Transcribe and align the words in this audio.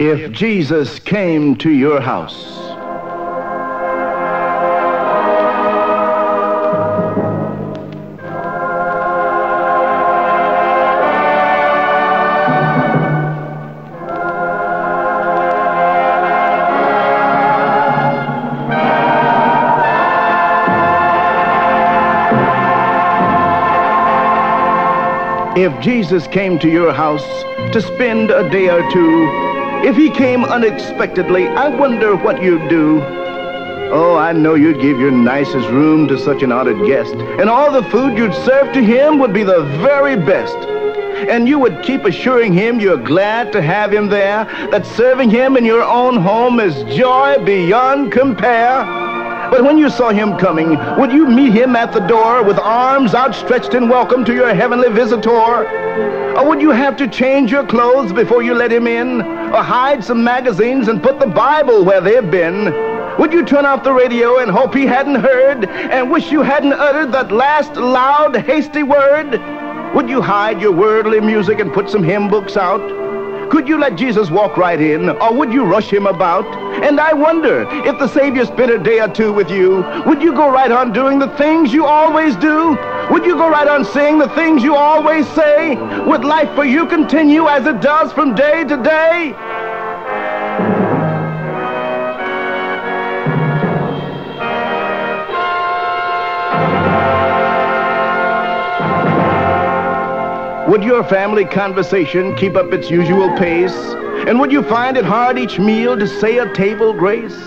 If 0.00 0.30
Jesus 0.30 1.00
came 1.00 1.56
to 1.56 1.70
your 1.70 2.00
house, 2.00 2.54
if 25.58 25.80
Jesus 25.80 26.28
came 26.28 26.56
to 26.60 26.68
your 26.68 26.92
house 26.92 27.26
to 27.72 27.82
spend 27.82 28.30
a 28.30 28.48
day 28.48 28.68
or 28.68 28.88
two, 28.92 29.47
if 29.84 29.96
he 29.96 30.10
came 30.10 30.44
unexpectedly, 30.44 31.46
I 31.48 31.68
wonder 31.68 32.16
what 32.16 32.42
you'd 32.42 32.68
do. 32.68 33.00
Oh, 33.90 34.16
I 34.16 34.32
know 34.32 34.54
you'd 34.54 34.80
give 34.80 35.00
your 35.00 35.10
nicest 35.10 35.68
room 35.70 36.08
to 36.08 36.18
such 36.18 36.42
an 36.42 36.52
honored 36.52 36.86
guest, 36.86 37.14
and 37.14 37.48
all 37.48 37.72
the 37.72 37.88
food 37.88 38.18
you'd 38.18 38.34
serve 38.34 38.72
to 38.74 38.84
him 38.84 39.18
would 39.18 39.32
be 39.32 39.44
the 39.44 39.62
very 39.80 40.16
best. 40.16 40.56
And 41.30 41.48
you 41.48 41.58
would 41.58 41.82
keep 41.82 42.04
assuring 42.04 42.52
him 42.52 42.80
you're 42.80 43.02
glad 43.02 43.50
to 43.52 43.62
have 43.62 43.92
him 43.92 44.08
there, 44.08 44.44
that 44.70 44.84
serving 44.84 45.30
him 45.30 45.56
in 45.56 45.64
your 45.64 45.82
own 45.82 46.16
home 46.16 46.60
is 46.60 46.74
joy 46.94 47.42
beyond 47.44 48.12
compare. 48.12 48.84
But 49.50 49.64
when 49.64 49.78
you 49.78 49.88
saw 49.88 50.10
him 50.10 50.36
coming, 50.36 50.76
would 50.98 51.10
you 51.10 51.26
meet 51.26 51.52
him 51.52 51.74
at 51.74 51.92
the 51.92 52.00
door 52.00 52.44
with 52.44 52.58
arms 52.58 53.14
outstretched 53.14 53.72
in 53.72 53.88
welcome 53.88 54.24
to 54.26 54.34
your 54.34 54.54
heavenly 54.54 54.90
visitor? 54.90 55.30
Or 55.30 56.46
would 56.46 56.60
you 56.60 56.70
have 56.70 56.96
to 56.98 57.08
change 57.08 57.50
your 57.50 57.66
clothes 57.66 58.12
before 58.12 58.42
you 58.42 58.54
let 58.54 58.70
him 58.70 58.86
in? 58.86 59.37
Or 59.48 59.62
hide 59.62 60.04
some 60.04 60.22
magazines 60.22 60.88
and 60.88 61.02
put 61.02 61.18
the 61.18 61.26
Bible 61.26 61.84
where 61.84 62.02
they've 62.02 62.30
been? 62.30 62.66
Would 63.18 63.32
you 63.32 63.44
turn 63.44 63.66
off 63.66 63.82
the 63.82 63.92
radio 63.92 64.38
and 64.38 64.50
hope 64.50 64.74
he 64.74 64.84
hadn't 64.84 65.16
heard 65.16 65.64
and 65.64 66.10
wish 66.10 66.30
you 66.30 66.42
hadn't 66.42 66.74
uttered 66.74 67.12
that 67.12 67.32
last 67.32 67.74
loud, 67.74 68.36
hasty 68.36 68.82
word? 68.82 69.40
Would 69.94 70.08
you 70.08 70.20
hide 70.20 70.60
your 70.60 70.72
worldly 70.72 71.20
music 71.20 71.60
and 71.60 71.72
put 71.72 71.88
some 71.88 72.02
hymn 72.02 72.28
books 72.28 72.56
out? 72.56 72.80
Could 73.50 73.66
you 73.66 73.78
let 73.78 73.96
Jesus 73.96 74.30
walk 74.30 74.58
right 74.58 74.78
in, 74.78 75.08
or 75.08 75.32
would 75.32 75.50
you 75.50 75.64
rush 75.64 75.90
him 75.90 76.06
about? 76.06 76.44
And 76.84 77.00
I 77.00 77.14
wonder, 77.14 77.66
if 77.86 77.98
the 77.98 78.06
Savior 78.06 78.44
spent 78.44 78.70
a 78.70 78.78
day 78.78 79.00
or 79.00 79.08
two 79.08 79.32
with 79.32 79.50
you, 79.50 79.82
would 80.06 80.22
you 80.22 80.34
go 80.34 80.50
right 80.50 80.70
on 80.70 80.92
doing 80.92 81.18
the 81.18 81.34
things 81.38 81.72
you 81.72 81.86
always 81.86 82.36
do? 82.36 82.76
Would 83.10 83.24
you 83.24 83.36
go 83.36 83.48
right 83.48 83.66
on 83.66 83.86
saying 83.86 84.18
the 84.18 84.28
things 84.34 84.62
you 84.62 84.76
always 84.76 85.26
say? 85.28 85.76
Would 86.04 86.26
life 86.26 86.54
for 86.54 86.66
you 86.66 86.86
continue 86.86 87.48
as 87.48 87.66
it 87.66 87.80
does 87.80 88.12
from 88.12 88.34
day 88.34 88.64
to 88.64 88.76
day? 88.76 89.34
Would 100.68 100.84
your 100.84 101.02
family 101.02 101.46
conversation 101.46 102.36
keep 102.36 102.54
up 102.54 102.74
its 102.74 102.90
usual 102.90 103.34
pace? 103.38 103.74
And 104.28 104.38
would 104.38 104.52
you 104.52 104.62
find 104.62 104.98
it 104.98 105.04
hard 105.06 105.38
each 105.38 105.58
meal 105.58 105.98
to 105.98 106.06
say 106.06 106.36
a 106.36 106.52
table 106.52 106.92
grace? 106.92 107.38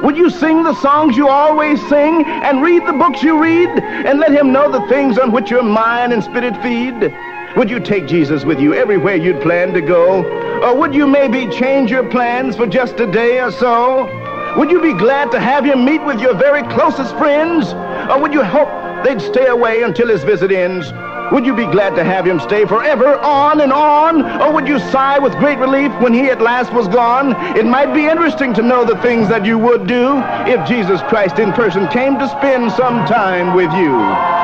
Would 0.00 0.16
you 0.16 0.30
sing 0.30 0.62
the 0.62 0.80
songs 0.80 1.16
you 1.16 1.26
always 1.26 1.80
sing 1.88 2.24
and 2.24 2.62
read 2.62 2.86
the 2.86 2.92
books 2.92 3.20
you 3.20 3.36
read 3.42 3.68
and 3.68 4.20
let 4.20 4.30
him 4.30 4.52
know 4.52 4.70
the 4.70 4.86
things 4.86 5.18
on 5.18 5.32
which 5.32 5.50
your 5.50 5.64
mind 5.64 6.12
and 6.12 6.22
spirit 6.22 6.54
feed? 6.62 7.12
Would 7.56 7.68
you 7.68 7.80
take 7.80 8.06
Jesus 8.06 8.44
with 8.44 8.60
you 8.60 8.74
everywhere 8.74 9.16
you'd 9.16 9.42
plan 9.42 9.72
to 9.72 9.80
go? 9.80 10.22
Or 10.62 10.76
would 10.76 10.94
you 10.94 11.08
maybe 11.08 11.48
change 11.48 11.90
your 11.90 12.08
plans 12.08 12.54
for 12.54 12.68
just 12.68 13.00
a 13.00 13.10
day 13.10 13.40
or 13.40 13.50
so? 13.50 14.04
Would 14.56 14.70
you 14.70 14.80
be 14.80 14.92
glad 14.92 15.32
to 15.32 15.40
have 15.40 15.64
him 15.64 15.84
meet 15.84 16.04
with 16.04 16.20
your 16.20 16.34
very 16.34 16.62
closest 16.74 17.16
friends? 17.16 17.72
Or 18.08 18.20
would 18.20 18.32
you 18.32 18.44
hope 18.44 18.68
they'd 19.04 19.20
stay 19.20 19.46
away 19.46 19.82
until 19.82 20.06
his 20.06 20.22
visit 20.22 20.52
ends? 20.52 20.92
Would 21.32 21.44
you 21.44 21.54
be 21.54 21.66
glad 21.66 21.94
to 21.96 22.04
have 22.04 22.26
him 22.26 22.40
stay 22.40 22.64
forever 22.64 23.18
on 23.18 23.60
and 23.60 23.72
on? 23.72 24.24
Or 24.40 24.52
would 24.52 24.66
you 24.66 24.78
sigh 24.78 25.18
with 25.18 25.36
great 25.36 25.58
relief 25.58 25.92
when 26.00 26.14
he 26.14 26.30
at 26.30 26.40
last 26.40 26.72
was 26.72 26.88
gone? 26.88 27.36
It 27.56 27.66
might 27.66 27.92
be 27.92 28.06
interesting 28.06 28.54
to 28.54 28.62
know 28.62 28.84
the 28.84 28.96
things 29.02 29.28
that 29.28 29.44
you 29.44 29.58
would 29.58 29.86
do 29.86 30.22
if 30.46 30.66
Jesus 30.66 31.02
Christ 31.02 31.38
in 31.38 31.52
person 31.52 31.86
came 31.88 32.18
to 32.18 32.28
spend 32.28 32.72
some 32.72 33.04
time 33.06 33.54
with 33.54 33.72
you. 33.74 34.38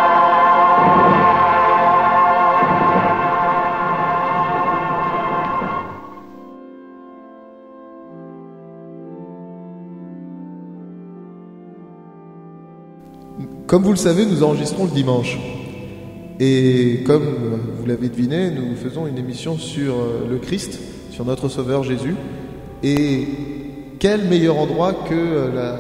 Comme 13.66 13.83
vous 13.83 13.91
le 13.91 13.97
savez, 13.97 14.27
nous 14.27 14.45
enregistrons 14.45 14.84
le 14.84 14.91
dimanche. 14.91 15.53
Et 16.41 17.03
comme 17.06 17.22
vous 17.78 17.87
l'avez 17.87 18.09
deviné, 18.09 18.50
nous 18.50 18.75
faisons 18.75 19.06
une 19.06 19.19
émission 19.19 19.56
sur 19.56 19.95
euh, 19.95 20.27
le 20.28 20.39
Christ, 20.39 20.81
sur 21.11 21.25
notre 21.25 21.49
Sauveur 21.49 21.84
Jésus. 21.84 22.17
Et 22.83 23.28
quel 24.00 24.25
meilleur 24.25 24.59
endroit 24.59 24.93
que, 24.93 25.15
euh, 25.15 25.55
la, 25.55 25.77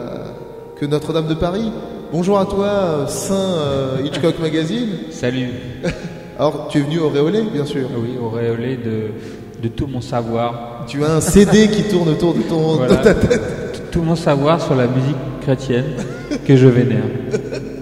que 0.78 0.86
Notre-Dame 0.86 1.26
de 1.26 1.34
Paris 1.34 1.72
Bonjour 2.12 2.38
à 2.38 2.46
toi, 2.46 3.06
Saint 3.08 3.34
euh, 3.34 3.96
Hitchcock 4.04 4.38
Magazine. 4.38 4.88
Salut. 5.10 5.48
Alors, 6.38 6.68
tu 6.70 6.78
es 6.78 6.82
venu 6.82 7.00
auréolé, 7.00 7.42
bien 7.52 7.64
sûr. 7.64 7.88
Oui, 8.00 8.10
auréolé 8.22 8.76
de, 8.76 9.60
de 9.60 9.68
tout 9.68 9.88
mon 9.88 10.00
savoir. 10.00 10.84
Tu 10.86 11.04
as 11.04 11.14
un 11.14 11.20
CD 11.20 11.68
qui 11.68 11.82
tourne 11.84 12.10
autour 12.10 12.34
de, 12.34 12.42
ton, 12.42 12.76
Voilà. 12.76 12.96
de 12.96 13.02
ta 13.02 13.14
tête. 13.14 13.90
Tout 13.90 14.02
mon 14.02 14.16
savoir 14.16 14.60
sur 14.60 14.76
la 14.76 14.86
musique 14.86 15.16
chrétienne 15.42 15.84
que 16.46 16.54
je 16.56 16.66
vénère. 16.68 17.04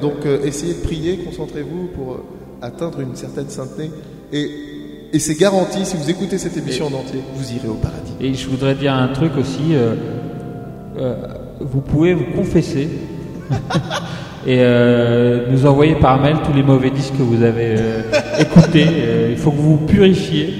Donc, 0.00 0.24
euh, 0.24 0.38
essayez 0.44 0.74
de 0.74 0.80
prier, 0.80 1.18
concentrez-vous 1.18 1.88
pour 1.94 2.12
euh, 2.12 2.24
atteindre 2.62 3.00
une 3.00 3.14
certaine 3.14 3.50
sainteté. 3.50 3.90
Et, 4.32 4.50
et 5.12 5.18
c'est 5.18 5.34
garanti, 5.34 5.84
si 5.84 5.96
vous 5.96 6.08
écoutez 6.08 6.38
cette 6.38 6.56
émission 6.56 6.86
en 6.86 6.94
entier, 6.94 7.20
vous 7.34 7.52
irez 7.52 7.68
au 7.68 7.74
paradis. 7.74 8.12
Et 8.18 8.32
je 8.32 8.48
voudrais 8.48 8.74
dire 8.74 8.94
un 8.94 9.08
truc 9.08 9.32
aussi. 9.38 9.74
euh, 9.74 9.94
vous 11.60 11.80
pouvez 11.80 12.14
vous 12.14 12.24
confesser 12.34 12.88
et 14.46 14.58
nous 15.50 15.66
envoyer 15.66 15.94
par 15.96 16.20
mail 16.20 16.36
tous 16.44 16.52
les 16.52 16.62
mauvais 16.62 16.90
disques 16.90 17.16
que 17.16 17.22
vous 17.22 17.42
avez 17.42 17.76
écoutés. 18.40 18.86
Il 19.30 19.36
faut 19.36 19.50
que 19.50 19.56
vous 19.56 19.76
vous 19.76 19.86
purifiez 19.86 20.52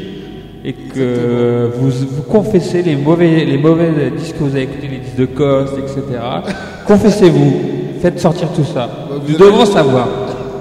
et 0.64 0.74
que 0.74 1.70
vous 1.76 1.90
vous 1.90 2.22
confessez 2.22 2.82
les 2.82 2.94
mauvais, 2.94 3.44
les 3.44 3.58
mauvais 3.58 4.10
disques 4.16 4.36
que 4.36 4.44
vous 4.44 4.54
avez 4.54 4.62
écoutés, 4.64 4.88
les 4.88 4.98
disques 4.98 5.16
de 5.16 5.26
Coste, 5.26 5.74
etc. 5.78 6.20
Confessez-vous. 6.86 7.71
Faites 8.02 8.18
sortir 8.20 8.48
tout 8.52 8.64
ça. 8.64 8.86
Bah, 8.88 9.16
vous 9.22 9.32
Nous 9.32 9.34
avez- 9.40 9.44
devons 9.52 9.64
savoir. 9.64 10.08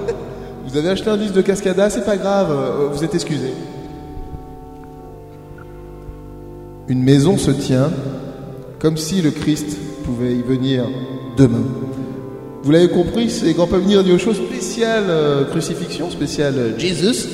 Vous 0.68 0.78
avez 0.78 0.90
acheté 0.90 1.10
un 1.10 1.18
disque 1.18 1.34
de 1.34 1.42
Cascada, 1.42 1.90
c'est 1.90 2.06
pas 2.06 2.16
grave, 2.16 2.48
euh, 2.50 2.88
vous 2.94 3.04
êtes 3.04 3.14
excusé. 3.14 3.52
Une 6.88 7.04
maison 7.04 7.38
se 7.38 7.52
tient 7.52 7.90
comme 8.80 8.96
si 8.96 9.22
le 9.22 9.32
Christ 9.32 9.78
pouvait 10.06 10.34
y 10.34 10.42
venir 10.42 10.86
demain. 11.36 11.64
Vous 12.64 12.72
l'avez 12.72 12.90
compris, 12.90 13.30
c'est 13.30 13.52
Grand 13.54 13.66
Venir 13.66 14.04
dit 14.04 14.12
aux 14.14 14.18
choses 14.18 14.38
spéciales 14.38 15.06
euh, 15.10 15.44
crucifixion, 15.46 16.10
spéciale 16.10 16.54
euh, 16.58 16.78
Jesus. 16.80 17.28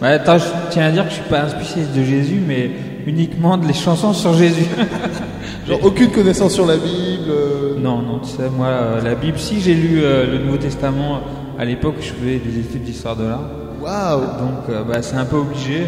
Ouais, 0.00 0.08
attends, 0.12 0.38
je 0.38 0.44
tiens 0.70 0.86
à 0.86 0.90
dire 0.90 1.04
que 1.04 1.10
je 1.10 1.16
suis 1.16 1.28
pas 1.28 1.42
un 1.42 1.48
spécialiste 1.48 1.92
de 1.94 2.02
Jésus, 2.02 2.40
mais 2.46 2.70
uniquement 3.06 3.56
de 3.58 3.66
les 3.66 3.74
chansons 3.74 4.12
sur 4.14 4.32
Jésus. 4.34 4.66
Genre 5.66 5.80
aucune 5.82 6.10
connaissance 6.10 6.52
sur 6.52 6.66
la 6.66 6.76
Bible. 6.76 7.30
euh, 7.30 7.78
non, 7.78 8.02
non, 8.02 8.18
tu 8.18 8.28
sais, 8.28 8.50
moi, 8.54 8.66
euh, 8.66 9.00
la 9.00 9.14
Bible, 9.14 9.38
si 9.38 9.60
j'ai 9.60 9.74
lu 9.74 10.00
euh, 10.02 10.30
le 10.30 10.44
Nouveau 10.44 10.58
Testament 10.58 11.20
à 11.58 11.64
l'époque, 11.64 11.94
je 12.00 12.12
faisais 12.12 12.38
des 12.38 12.58
études 12.58 12.82
d'histoire 12.84 13.16
de 13.16 13.24
l'art, 13.24 13.40
Waouh 13.80 14.20
donc 14.20 14.86
bah, 14.88 15.02
c'est 15.02 15.16
un 15.16 15.24
peu 15.24 15.36
obligé. 15.36 15.86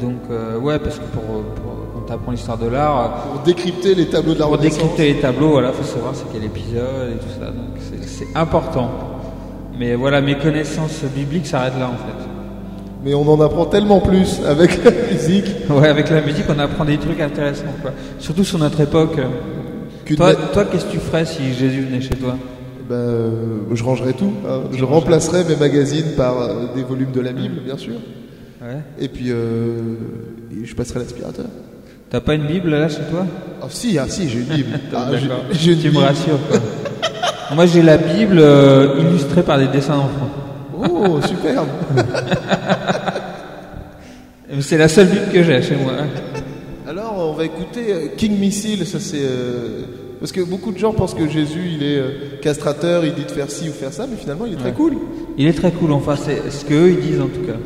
Donc 0.00 0.28
ouais, 0.62 0.78
parce 0.78 0.98
que 0.98 1.04
pour, 1.04 1.22
pour 1.22 1.74
quand 1.94 2.00
t'apprends 2.06 2.30
l'histoire 2.32 2.58
de 2.58 2.68
l'art, 2.68 3.24
Pour 3.32 3.40
décrypter 3.42 3.94
les 3.94 4.06
tableaux 4.06 4.34
de 4.34 4.38
la 4.40 4.46
pour 4.46 4.58
décrypter 4.58 5.14
les 5.14 5.20
tableaux, 5.20 5.50
voilà, 5.50 5.72
faut 5.72 5.82
savoir 5.82 6.14
c'est 6.14 6.26
quel 6.32 6.44
épisode 6.44 7.12
et 7.12 7.18
tout 7.18 7.40
ça, 7.40 7.46
donc 7.46 7.78
c'est 8.06 8.26
important. 8.36 8.90
Mais 9.78 9.94
voilà, 9.94 10.20
mes 10.20 10.36
connaissances 10.38 11.02
bibliques 11.04 11.46
s'arrêtent 11.46 11.78
là 11.78 11.88
en 11.88 11.96
fait. 11.96 12.23
Mais 13.04 13.12
on 13.14 13.28
en 13.28 13.40
apprend 13.40 13.66
tellement 13.66 14.00
plus 14.00 14.40
avec 14.46 14.82
la 14.82 14.90
musique. 15.12 15.44
Ouais, 15.68 15.88
avec 15.88 16.08
la 16.10 16.22
musique, 16.22 16.44
on 16.48 16.58
apprend 16.58 16.84
des 16.84 16.96
trucs 16.96 17.20
intéressants, 17.20 17.64
quoi. 17.82 17.92
Surtout 18.18 18.44
sur 18.44 18.58
notre 18.58 18.80
époque. 18.80 19.16
qu'une 20.04 20.16
Toi, 20.16 20.28
ma- 20.28 20.34
toi 20.52 20.64
qu'est-ce 20.64 20.86
que 20.86 20.92
tu 20.92 20.98
ferais 20.98 21.24
si 21.26 21.52
Jésus 21.52 21.82
venait 21.82 22.00
chez 22.00 22.14
toi? 22.16 22.36
Ben, 22.88 22.94
euh, 22.94 23.30
je 23.72 23.82
rangerai 23.84 24.12
tout. 24.14 24.32
hein. 24.48 24.60
Je 24.72 24.84
remplacerai 24.84 25.44
mes 25.44 25.56
magazines 25.56 26.12
par 26.16 26.40
euh, 26.40 26.48
des 26.74 26.82
volumes 26.82 27.12
de 27.12 27.20
la 27.20 27.32
Bible, 27.32 27.60
bien 27.64 27.76
sûr. 27.76 27.94
Ouais. 28.62 28.78
Et 28.98 29.08
puis, 29.08 29.26
euh, 29.30 29.78
je 30.64 30.74
passerai 30.74 31.00
l'aspirateur. 31.00 31.46
T'as 32.10 32.20
pas 32.20 32.34
une 32.34 32.46
Bible 32.46 32.70
là 32.70 32.88
chez 32.88 33.02
toi? 33.10 33.26
Ah 33.62 33.66
si, 33.70 33.98
ah 33.98 34.04
si, 34.08 34.28
j'ai 34.28 34.38
une 34.38 34.44
Bible. 34.46 34.68
Ah, 34.94 35.08
j'ai- 35.52 35.72
une 35.72 35.78
Tu 35.78 35.86
me 35.88 35.92
Bible. 35.92 36.04
rassures, 36.04 36.38
quoi. 36.50 36.58
Moi, 37.54 37.66
j'ai 37.66 37.82
la 37.82 37.96
Bible 37.98 38.38
euh, 38.38 39.00
illustrée 39.00 39.42
par 39.42 39.58
des 39.58 39.66
dessins 39.68 39.96
d'enfants. 39.96 40.30
Oh, 40.90 41.20
superbe. 41.22 41.68
C'est 44.60 44.78
la 44.78 44.88
seule 44.88 45.08
Bible 45.08 45.26
que 45.32 45.42
j'ai 45.42 45.62
chez 45.62 45.76
moi. 45.76 45.92
hein. 45.98 46.94
on 47.16 47.32
va 47.32 47.44
écouter 47.44 47.92
euh, 47.92 48.06
King 48.16 48.38
Missile. 48.38 48.86
Ça 48.86 49.00
c'est 49.00 49.18
euh, 49.22 49.82
parce 50.20 50.32
que 50.32 50.40
beaucoup 50.42 50.72
de 50.72 50.78
gens 50.78 50.92
pensent 50.92 51.14
que 51.14 51.28
Jésus 51.28 51.70
il 51.76 51.82
est 51.82 51.96
euh, 51.98 52.10
castrateur, 52.40 53.04
il 53.04 53.14
dit 53.14 53.24
de 53.24 53.30
faire 53.30 53.50
ci 53.50 53.68
ou 53.68 53.72
faire 53.72 53.92
ça, 53.92 54.06
mais 54.08 54.16
finalement 54.16 54.46
il 54.46 54.52
est 54.52 54.56
très 54.56 54.72
cool. 54.72 54.94
Il 55.38 55.46
est 55.46 55.52
très 55.54 55.72
cool, 55.72 55.92
enfin, 55.92 56.16
c'est 56.16 56.50
ce 56.50 56.64
qu'eux 56.64 56.90
ils 56.90 57.00
disent 57.00 57.20
en 57.20 57.28
tout 57.28 57.40
cas. 57.46 57.56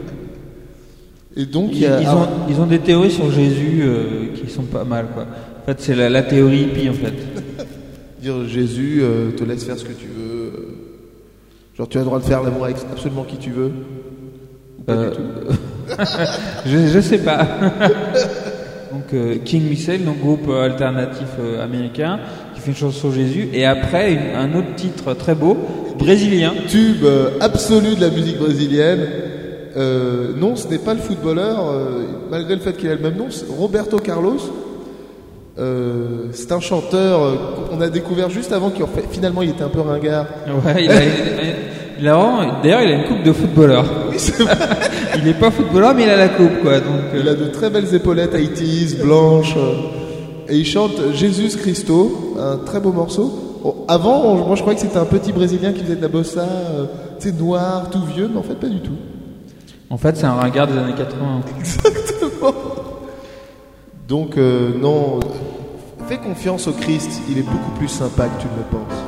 Et 1.36 1.44
donc 1.44 1.70
il 1.72 1.78
Ils, 1.78 1.82
y 1.82 1.86
a 1.86 2.00
ils 2.00 2.08
ont, 2.08 2.28
ils 2.48 2.60
ont 2.60 2.66
des 2.66 2.78
théories 2.78 3.10
sur 3.10 3.30
Jésus 3.30 3.80
euh, 3.82 4.28
qui 4.34 4.50
sont 4.50 4.62
pas 4.62 4.84
mal, 4.84 5.06
quoi. 5.12 5.26
En 5.62 5.66
fait, 5.66 5.80
c'est 5.80 5.94
la, 5.94 6.08
la 6.08 6.22
théorie 6.22 6.62
hippie, 6.62 6.88
en 6.88 6.94
fait. 6.94 7.12
dire 8.22 8.48
Jésus 8.48 9.02
te 9.36 9.44
laisse 9.44 9.64
faire 9.64 9.76
ce 9.78 9.84
que 9.84 9.92
tu 9.92 10.06
veux. 10.06 10.27
Genre 11.78 11.88
tu 11.88 11.96
as 11.96 12.00
le 12.00 12.06
droit 12.06 12.18
de 12.18 12.24
faire 12.24 12.42
l'amour 12.42 12.64
avec 12.64 12.76
absolument 12.92 13.22
qui 13.24 13.36
tu 13.38 13.50
veux. 13.50 13.70
Ou 14.78 14.82
pas 14.82 14.92
Euh, 14.92 15.10
du 15.10 15.16
tout. 15.16 15.54
je, 16.66 16.78
je 16.88 17.00
sais 17.00 17.18
pas. 17.18 17.44
donc 18.92 19.14
euh, 19.14 19.36
King 19.44 19.68
Missile, 19.68 20.04
donc 20.04 20.18
groupe 20.18 20.48
euh, 20.48 20.64
alternatif 20.64 21.28
euh, 21.40 21.62
américain, 21.64 22.18
qui 22.54 22.60
fait 22.60 22.70
une 22.72 22.76
chanson 22.76 22.98
sur 22.98 23.12
Jésus, 23.12 23.48
et 23.52 23.64
après 23.64 24.12
une- 24.12 24.34
un 24.36 24.58
autre 24.58 24.74
titre 24.76 25.14
très 25.14 25.34
beau, 25.34 25.56
brésilien. 25.98 26.52
Tube 26.68 27.04
euh, 27.04 27.30
absolu 27.40 27.94
de 27.94 28.00
la 28.00 28.10
musique 28.10 28.38
brésilienne. 28.38 29.06
Euh, 29.76 30.32
non, 30.36 30.56
ce 30.56 30.66
n'est 30.68 30.78
pas 30.78 30.94
le 30.94 31.00
footballeur, 31.00 31.68
euh, 31.68 32.02
malgré 32.30 32.54
le 32.56 32.60
fait 32.60 32.72
qu'il 32.76 32.88
a 32.90 32.94
le 32.96 33.00
même 33.00 33.16
nom, 33.16 33.26
c'est 33.30 33.46
Roberto 33.48 33.98
Carlos. 33.98 34.38
Euh, 35.58 36.26
c'est 36.32 36.52
un 36.52 36.60
chanteur 36.60 37.66
qu'on 37.68 37.80
a 37.80 37.88
découvert 37.88 38.30
juste 38.30 38.52
avant 38.52 38.70
qu'il 38.70 38.84
en 38.84 38.88
fait, 38.88 39.04
finalement 39.10 39.42
il 39.42 39.50
était 39.50 39.64
un 39.64 39.68
peu 39.68 39.80
ringard. 39.80 40.26
Ouais, 40.64 40.84
il 40.84 40.90
a, 40.90 40.94
d'ailleurs, 42.62 42.82
il 42.82 42.92
a 42.92 42.94
une 42.94 43.04
coupe 43.04 43.22
de 43.22 43.32
footballeur. 43.32 43.84
il 45.16 45.24
n'est 45.24 45.34
pas 45.34 45.50
footballeur, 45.50 45.94
mais 45.94 46.04
il 46.04 46.10
a 46.10 46.16
la 46.16 46.28
coupe, 46.28 46.60
quoi. 46.62 46.78
Donc, 46.80 47.12
euh, 47.14 47.18
Il 47.20 47.28
a 47.28 47.34
de 47.34 47.46
très 47.46 47.70
belles 47.70 47.92
épaulettes 47.94 48.34
80s, 48.34 49.02
blanches. 49.02 49.54
euh, 49.56 49.74
et 50.48 50.56
il 50.56 50.64
chante 50.64 50.92
Jésus 51.14 51.56
Christo, 51.58 52.34
un 52.38 52.56
très 52.64 52.80
beau 52.80 52.92
morceau. 52.92 53.58
Bon, 53.62 53.74
avant, 53.88 54.22
on- 54.24 54.46
moi 54.46 54.54
je 54.56 54.60
croyais 54.62 54.76
que 54.78 54.86
c'était 54.86 54.98
un 54.98 55.04
petit 55.04 55.32
Brésilien 55.32 55.72
qui 55.72 55.82
faisait 55.82 55.96
de 55.96 56.02
la 56.02 56.08
bossa, 56.08 56.40
euh, 56.42 56.84
tu 57.20 57.28
sais, 57.30 57.34
noir, 57.34 57.90
tout 57.90 58.02
vieux, 58.14 58.30
mais 58.32 58.38
en 58.38 58.42
fait 58.42 58.54
pas 58.54 58.68
du 58.68 58.80
tout. 58.80 58.92
en 59.90 59.98
fait, 59.98 60.16
c'est 60.16 60.26
un 60.26 60.34
ringard 60.34 60.66
des 60.68 60.78
années 60.78 60.94
80. 60.96 61.40
Donc 64.08 64.38
euh, 64.38 64.70
non, 64.80 65.20
fais 66.08 66.16
confiance 66.18 66.66
au 66.68 66.72
Christ, 66.72 67.20
il 67.30 67.38
est 67.38 67.42
beaucoup 67.42 67.72
plus 67.78 67.88
sympa 67.88 68.24
que 68.24 68.40
tu 68.40 68.46
ne 68.46 68.56
le 68.56 68.64
penses. 68.70 68.98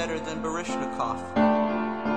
Better 0.00 0.18
than 0.18 0.42
Barishnikov. 0.42 1.18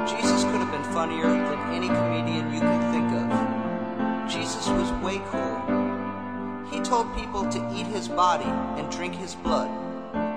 Jesus 0.07 0.45
could 0.45 0.61
have 0.63 0.71
been 0.71 0.93
funnier 0.93 1.27
than 1.27 1.59
any 1.73 1.89
comedian 1.89 2.53
you 2.53 2.61
can 2.61 2.81
think 2.93 3.09
of. 3.21 4.31
Jesus 4.31 4.69
was 4.69 4.89
way 5.03 5.19
cool. 5.27 5.57
He 6.71 6.79
told 6.79 7.13
people 7.13 7.43
to 7.51 7.59
eat 7.75 7.85
his 7.87 8.07
body 8.07 8.51
and 8.79 8.89
drink 8.89 9.13
his 9.13 9.35
blood. 9.35 9.69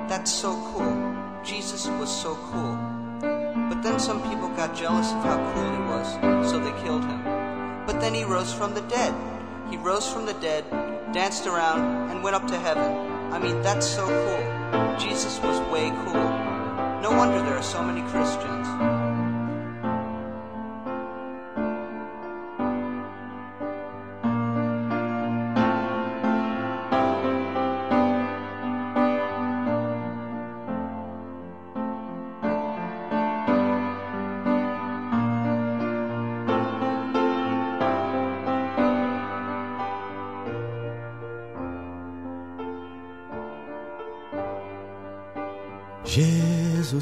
That's 0.08 0.32
so 0.32 0.60
cool. 0.72 1.14
Jesus 1.44 1.86
was 2.00 2.10
so 2.10 2.34
cool. 2.50 2.74
But 3.20 3.80
then 3.80 4.00
some 4.00 4.20
people 4.28 4.48
got 4.48 4.74
jealous 4.74 5.12
of 5.12 5.22
how 5.22 5.38
cool 5.54 5.70
he 5.70 5.82
was, 5.94 6.50
so 6.50 6.58
they 6.58 6.74
killed 6.82 7.04
him. 7.04 7.22
But 7.86 8.00
then 8.00 8.12
he 8.12 8.24
rose 8.24 8.52
from 8.52 8.74
the 8.74 8.82
dead. 8.88 9.14
He 9.70 9.76
rose 9.76 10.12
from 10.12 10.26
the 10.26 10.34
dead, 10.34 10.64
danced 11.12 11.46
around, 11.46 12.10
and 12.10 12.24
went 12.24 12.34
up 12.34 12.48
to 12.48 12.58
heaven. 12.58 12.90
I 13.32 13.38
mean, 13.38 13.62
that's 13.62 13.86
so 13.86 14.04
cool. 14.04 14.98
Jesus 14.98 15.38
was 15.38 15.60
way 15.70 15.90
cool. 16.06 16.45
No 17.08 17.16
wonder 17.16 17.40
there 17.40 17.56
are 17.56 17.62
so 17.62 17.84
many 17.84 18.02
Christians. 18.10 19.05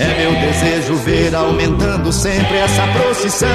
É 0.00 0.06
meu 0.16 0.30
desejo 0.40 0.94
ver 0.94 1.34
aumentando 1.34 2.12
sempre 2.12 2.56
essa 2.58 2.86
procissão. 2.86 3.48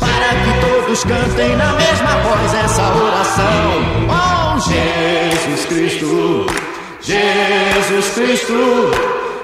Para 0.00 0.28
que 0.34 0.60
todos 0.60 1.04
cantem 1.04 1.56
na 1.56 1.72
mesma 1.74 2.16
voz 2.18 2.52
essa 2.52 2.82
oração. 2.82 4.08
Oh, 4.08 4.58
Jesus 4.58 5.66
Cristo, 5.66 6.46
Jesus 7.00 8.08
Cristo, 8.14 8.90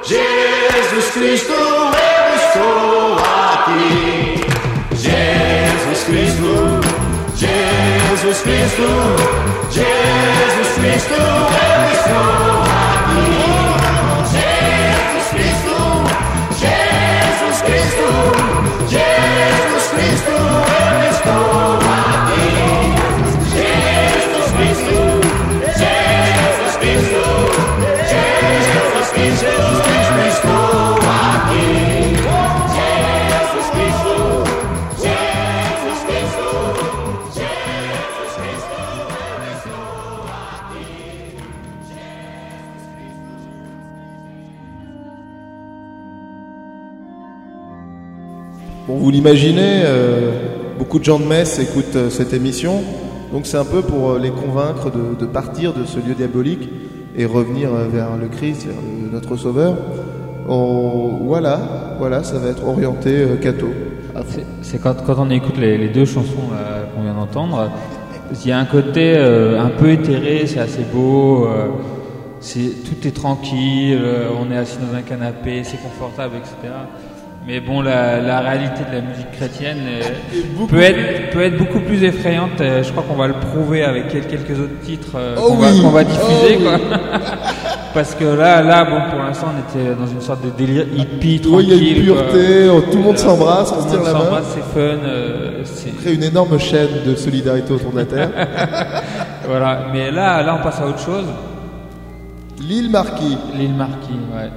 Jesus 0.02 1.10
Cristo, 1.12 1.52
eu 1.52 2.36
estou 2.36 3.18
aqui. 3.54 4.44
Jesus 4.96 6.04
Cristo, 6.04 6.80
Jesus 7.36 8.40
Cristo, 8.42 8.88
Jesus 9.70 10.68
Cristo, 10.74 11.14
eu 11.14 11.92
estou 11.92 12.60
aqui. 12.60 12.65
Vous 49.06 49.12
l'imaginez, 49.12 49.82
euh, 49.84 50.32
beaucoup 50.80 50.98
de 50.98 51.04
gens 51.04 51.20
de 51.20 51.24
Metz 51.24 51.60
écoutent 51.60 51.94
euh, 51.94 52.10
cette 52.10 52.32
émission, 52.32 52.82
donc 53.32 53.46
c'est 53.46 53.56
un 53.56 53.64
peu 53.64 53.80
pour 53.80 54.10
euh, 54.10 54.18
les 54.18 54.30
convaincre 54.30 54.90
de, 54.90 55.26
partir 55.26 55.72
de 55.72 55.84
ce 55.84 55.98
lieu 55.98 56.14
diabolique 56.16 56.68
et 57.16 57.24
revenir 57.24 57.70
vers 57.70 58.16
le 58.20 58.26
Christ, 58.26 58.66
vers 58.66 58.74
notre 59.12 59.36
Sauveur. 59.36 59.76
Voilà, 60.48 61.94
voilà, 62.00 62.24
ça 62.24 62.40
va 62.40 62.48
être 62.48 62.66
orienté 62.66 63.24
catho. 63.40 63.68
C'est- 64.62 64.82
quand, 64.82 64.96
on 65.18 65.30
écoute 65.30 65.56
les, 65.56 65.86
deux 65.86 66.04
chansons 66.04 66.50
qu'on 66.92 67.02
vient 67.02 67.14
d'entendre, 67.14 67.70
il 68.32 68.48
y 68.48 68.50
a 68.50 68.58
un 68.58 68.64
côté 68.64 69.16
un 69.16 69.68
peu 69.68 69.90
éthéré, 69.90 70.48
c'est 70.48 70.58
assez 70.58 70.82
beau, 70.92 71.46
tout 72.40 73.06
est 73.06 73.14
tranquille, 73.14 74.00
on 74.42 74.50
est 74.50 74.56
assis 74.56 74.78
dans 74.78 74.98
un 74.98 75.02
canapé, 75.02 75.62
c'est 75.62 75.80
confortable, 75.80 76.34
etc. 76.38 76.74
Mais 77.46 77.60
bon, 77.60 77.80
la, 77.80 78.20
la 78.20 78.40
réalité 78.40 78.80
de 78.90 78.96
la 78.96 79.00
musique 79.02 79.30
chrétienne 79.30 79.78
euh, 79.86 80.66
peut, 80.68 80.80
être, 80.80 81.30
peut 81.30 81.42
être 81.42 81.56
beaucoup 81.56 81.78
plus 81.78 82.02
effrayante. 82.02 82.60
euh, 82.60 82.82
Je 82.82 82.90
crois 82.90 83.04
qu'on 83.04 83.14
va 83.14 83.28
le 83.28 83.34
prouver 83.34 83.84
avec 83.84 84.08
quel- 84.08 84.26
quelques 84.26 84.58
autres 84.58 84.80
titres 84.84 85.12
euh, 85.14 85.36
Oh 85.38 85.50
qu'on, 85.52 85.90
va, 85.90 86.00
oh 86.00 86.04
diffuser. 86.04 86.58
oui. 86.60 86.66
Parce 87.94 88.14
que 88.16 88.24
là, 88.24 88.62
là, 88.62 88.84
bon, 88.84 88.98
pour 89.10 89.20
l'instant, 89.24 89.46
on 89.56 89.78
était 89.80 89.94
dans 89.94 90.06
une 90.08 90.20
sorte 90.20 90.44
de 90.44 90.50
délire 90.50 90.86
hippie, 90.96 91.40
Oui, 91.46 91.64
il 91.64 91.68
y 91.68 91.72
a 91.72 91.76
tranquille. 91.76 91.98
une 91.98 92.04
pureté, 92.04 92.68
oh, 92.68 92.80
tout 92.90 92.98
le 92.98 93.04
monde 93.04 93.16
s'embrasse, 93.18 93.72
on 93.72 93.76
Tout 93.76 93.88
se 93.90 93.96
le 93.96 94.02
tire 94.02 94.12
monde 94.14 94.24
la 94.24 94.30
main. 94.32 94.42
c'est 94.42 94.80
fun. 94.80 95.64
c'est- 95.64 95.96
Créer 96.02 96.14
une 96.14 96.22
énorme 96.24 96.58
chaîne 96.58 96.88
de 97.06 97.14
solidarité 97.14 97.72
autour 97.72 97.92
de 97.92 97.98
la 97.98 98.04
Terre. 98.06 98.30
Voilà, 99.48 99.86
mais 99.92 100.10
là, 100.10 100.42
là, 100.42 100.58
on 100.58 100.62
passe 100.64 100.80
à 100.80 100.86
autre 100.88 100.98
chose. 100.98 101.24
L'île 102.60 102.90
Marquis, 102.90 103.38
L'île 103.56 103.74
Marquis, 103.74 104.18
ouais. 104.34 104.50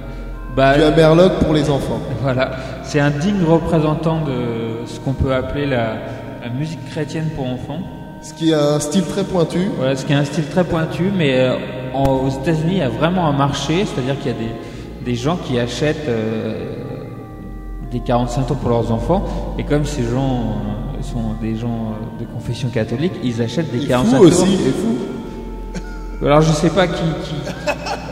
Bah, 0.56 0.74
du 0.76 0.82
Hammerlock 0.82 1.32
pour 1.44 1.54
les 1.54 1.70
enfants. 1.70 2.00
voilà, 2.22 2.50
c'est 2.82 3.00
un 3.00 3.10
digne 3.10 3.42
représentant 3.44 4.20
de 4.24 4.86
ce 4.86 4.98
qu'on 5.00 5.12
peut 5.12 5.32
appeler 5.34 5.66
la, 5.66 5.94
la 6.42 6.48
musique 6.50 6.84
chrétienne 6.90 7.28
pour 7.36 7.46
enfants. 7.46 7.78
Ce 8.22 8.34
qui 8.34 8.52
a 8.52 8.74
un 8.74 8.80
style 8.80 9.04
très 9.04 9.24
pointu. 9.24 9.70
Voilà, 9.78 9.96
ce 9.96 10.04
qui 10.04 10.12
est 10.12 10.16
un 10.16 10.24
style 10.24 10.46
très 10.46 10.64
pointu, 10.64 11.10
mais 11.16 11.34
euh, 11.38 11.54
en- 11.94 12.16
aux 12.26 12.28
États-Unis, 12.28 12.72
il 12.72 12.78
y 12.78 12.82
a 12.82 12.88
vraiment 12.88 13.26
un 13.28 13.32
marché, 13.32 13.84
c'est-à-dire 13.86 14.18
qu'il 14.18 14.32
y 14.32 14.34
a 14.34 14.38
des, 14.38 15.04
des 15.04 15.14
gens 15.14 15.36
qui 15.36 15.58
achètent 15.58 16.08
euh, 16.08 16.74
des 17.90 18.00
45 18.00 18.46
tours 18.46 18.56
pour 18.56 18.68
leurs 18.70 18.92
enfants, 18.92 19.24
et 19.58 19.64
comme 19.64 19.84
ces 19.86 20.02
gens 20.02 20.42
euh, 20.98 21.02
sont 21.02 21.32
des 21.40 21.56
gens 21.56 21.94
euh, 21.94 22.20
de 22.22 22.26
confession 22.30 22.68
catholique, 22.68 23.12
ils 23.24 23.40
achètent 23.40 23.70
des 23.72 23.84
Et 23.84 23.88
45 23.88 24.16
fou 24.18 24.28
tours. 24.28 24.42
aussi, 24.42 24.54
et 24.54 24.70
fou. 24.70 24.96
Alors 26.26 26.42
je 26.42 26.52
sais 26.52 26.68
pas 26.70 26.86
qui, 26.86 27.02
qui, 27.24 27.34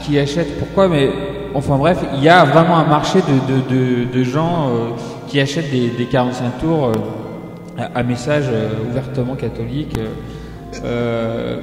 qui 0.09 0.19
achète 0.19 0.59
pourquoi, 0.59 0.89
mais 0.89 1.11
enfin 1.55 1.77
bref, 1.77 1.99
il 2.15 2.23
y 2.23 2.29
a 2.29 2.45
vraiment 2.45 2.79
un 2.79 2.87
marché 2.87 3.21
de, 3.21 3.53
de, 3.53 3.61
de, 3.69 4.05
de 4.13 4.25
gens 4.25 4.69
euh, 4.71 4.89
qui 5.29 5.41
achètent 5.41 5.71
des, 5.71 5.89
des 5.91 6.07
45 6.07 6.59
tours 6.61 6.87
euh, 6.87 6.93
à, 7.77 7.99
à 7.99 8.03
message 8.03 8.47
euh, 8.51 8.71
ouvertement 8.91 9.35
catholique 9.35 9.97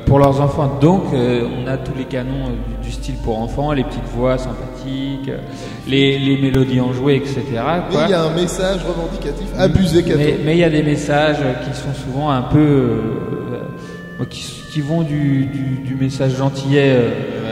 pour 0.06 0.20
leurs 0.20 0.42
enfants. 0.42 0.78
Donc 0.82 1.04
on 1.14 1.68
a 1.68 1.78
tous 1.78 1.94
les 1.98 2.04
canons 2.04 2.50
du, 2.82 2.88
du 2.88 2.92
style 2.92 3.16
pour 3.24 3.40
enfants, 3.40 3.72
les 3.72 3.84
petites 3.84 4.10
voix 4.14 4.38
sympathiques, 4.38 5.32
les, 5.88 6.20
les 6.20 6.38
mélodies 6.42 6.82
enjouées, 6.82 7.16
etc. 7.18 7.42
Mais 7.92 7.98
il 8.06 8.10
y 8.10 8.14
a 8.14 8.24
un 8.24 8.34
message 8.34 8.82
revendicatif 8.84 9.48
abusé 9.58 10.04
catho. 10.04 10.20
Mais 10.44 10.54
il 10.54 10.58
y 10.58 10.64
a 10.64 10.70
des 10.70 10.84
messages 10.84 11.38
qui 11.38 11.80
sont 11.80 11.94
souvent 11.94 12.30
un 12.30 12.42
peu 12.42 13.00
qui, 14.30 14.44
qui 14.72 14.82
vont 14.82 15.04
du, 15.04 15.46
du, 15.46 15.78
du 15.86 15.96
message 15.96 16.36
gentillet 16.36 16.98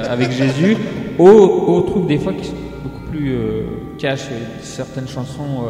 avec 0.10 0.32
Jésus 0.32 0.78
au, 1.20 1.26
au 1.28 1.82
truc 1.82 2.08
des 2.08 2.18
fois 2.18 2.34
qui 2.34 2.46
sont 2.46 2.54
beaucoup 2.84 3.12
plus 3.12 3.34
euh, 3.34 3.62
cash 3.98 4.22
euh, 4.32 4.36
certaines 4.62 5.08
chansons 5.08 5.44
euh, 5.68 5.70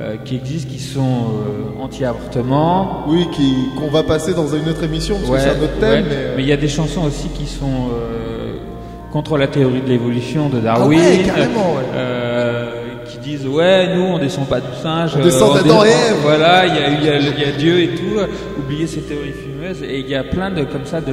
euh, 0.00 0.16
qui 0.24 0.36
existent 0.36 0.70
qui 0.70 0.78
sont 0.78 1.00
euh, 1.02 1.82
anti-avortement 1.82 3.04
Oui, 3.08 3.26
qui 3.32 3.54
qu'on 3.78 3.90
va 3.90 4.02
passer 4.02 4.32
dans 4.34 4.46
une 4.48 4.68
autre 4.68 4.82
émission 4.84 5.16
parce 5.16 5.30
Ouais, 5.30 5.36
que 5.38 5.42
c'est 5.42 5.50
un 5.50 5.62
autre 5.62 5.74
ouais. 5.74 5.80
thème. 5.80 6.04
mais, 6.08 6.14
euh, 6.16 6.34
mais 6.36 6.42
il 6.42 6.48
y 6.48 6.52
a 6.52 6.56
des 6.56 6.68
chansons 6.68 7.04
aussi 7.04 7.28
qui 7.28 7.46
sont 7.46 7.88
euh, 7.92 8.54
contre 9.12 9.36
la 9.36 9.48
théorie 9.48 9.80
de 9.82 9.88
l'évolution 9.88 10.48
de 10.48 10.60
Darwin 10.60 11.00
Ah 11.02 11.08
ouais, 11.10 11.22
carrément, 11.24 11.74
ouais. 11.74 11.82
euh, 11.94 12.70
qui 13.06 13.18
disent 13.18 13.46
ouais 13.46 13.94
nous 13.96 14.02
on 14.02 14.18
descend 14.18 14.46
pas 14.46 14.60
du 14.60 14.68
singe 14.82 15.12
On 15.18 15.22
descend 15.24 15.54
d'Adam 15.56 15.82
dé- 15.82 15.88
et 15.88 15.92
Ève. 15.92 16.16
voilà 16.22 16.66
il 16.66 16.74
y 16.74 16.78
a, 16.78 16.88
il 16.88 17.04
y, 17.04 17.08
a, 17.08 17.44
y 17.46 17.48
a 17.48 17.52
Dieu 17.58 17.80
et 17.80 17.88
tout 17.88 18.20
oubliez 18.58 18.86
ces 18.86 19.00
théories 19.00 19.32
fumeuses 19.32 19.82
et 19.82 19.98
il 19.98 20.08
y 20.08 20.14
a 20.14 20.22
plein 20.22 20.50
de 20.50 20.62
comme 20.64 20.84
ça 20.86 21.00
de 21.00 21.12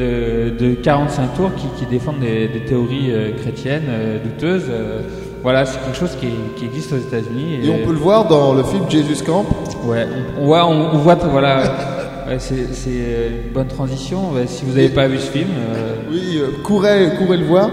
de, 0.00 0.50
de 0.58 0.74
45 0.74 1.34
tours 1.34 1.50
qui, 1.54 1.66
qui 1.78 1.86
défendent 1.86 2.20
des, 2.20 2.48
des 2.48 2.60
théories 2.60 3.10
euh, 3.10 3.30
chrétiennes 3.40 3.86
euh, 3.88 4.18
douteuses 4.24 4.64
euh, 4.70 5.02
voilà 5.42 5.66
c'est 5.66 5.78
quelque 5.80 5.96
chose 5.96 6.16
qui, 6.18 6.28
qui 6.56 6.64
existe 6.64 6.92
aux 6.92 6.98
États-Unis 6.98 7.60
Et 7.62 7.70
on 7.70 7.86
peut 7.86 7.92
le 7.92 7.98
voir 7.98 8.26
dans 8.26 8.54
le 8.54 8.62
film 8.62 8.84
Jesus 8.90 9.22
Camp. 9.24 9.44
Ouais, 9.84 10.06
on, 10.38 10.42
on 10.42 10.46
voit, 10.46 10.66
on, 10.66 10.94
on 10.94 10.98
voit, 10.98 11.14
voilà, 11.14 11.62
ouais, 12.28 12.38
c'est 12.38 12.74
c'est, 12.74 12.90
une 12.90 13.52
bonne 13.54 13.68
transition. 13.68 14.32
Ouais, 14.32 14.46
si 14.46 14.64
vous 14.64 14.72
n'avez 14.72 14.90
pas 14.90 15.08
vu 15.08 15.18
ce 15.18 15.30
film, 15.30 15.48
Oui, 16.10 16.40
courez, 16.62 17.12
courez 17.18 17.38
le 17.38 17.46
voir. 17.46 17.70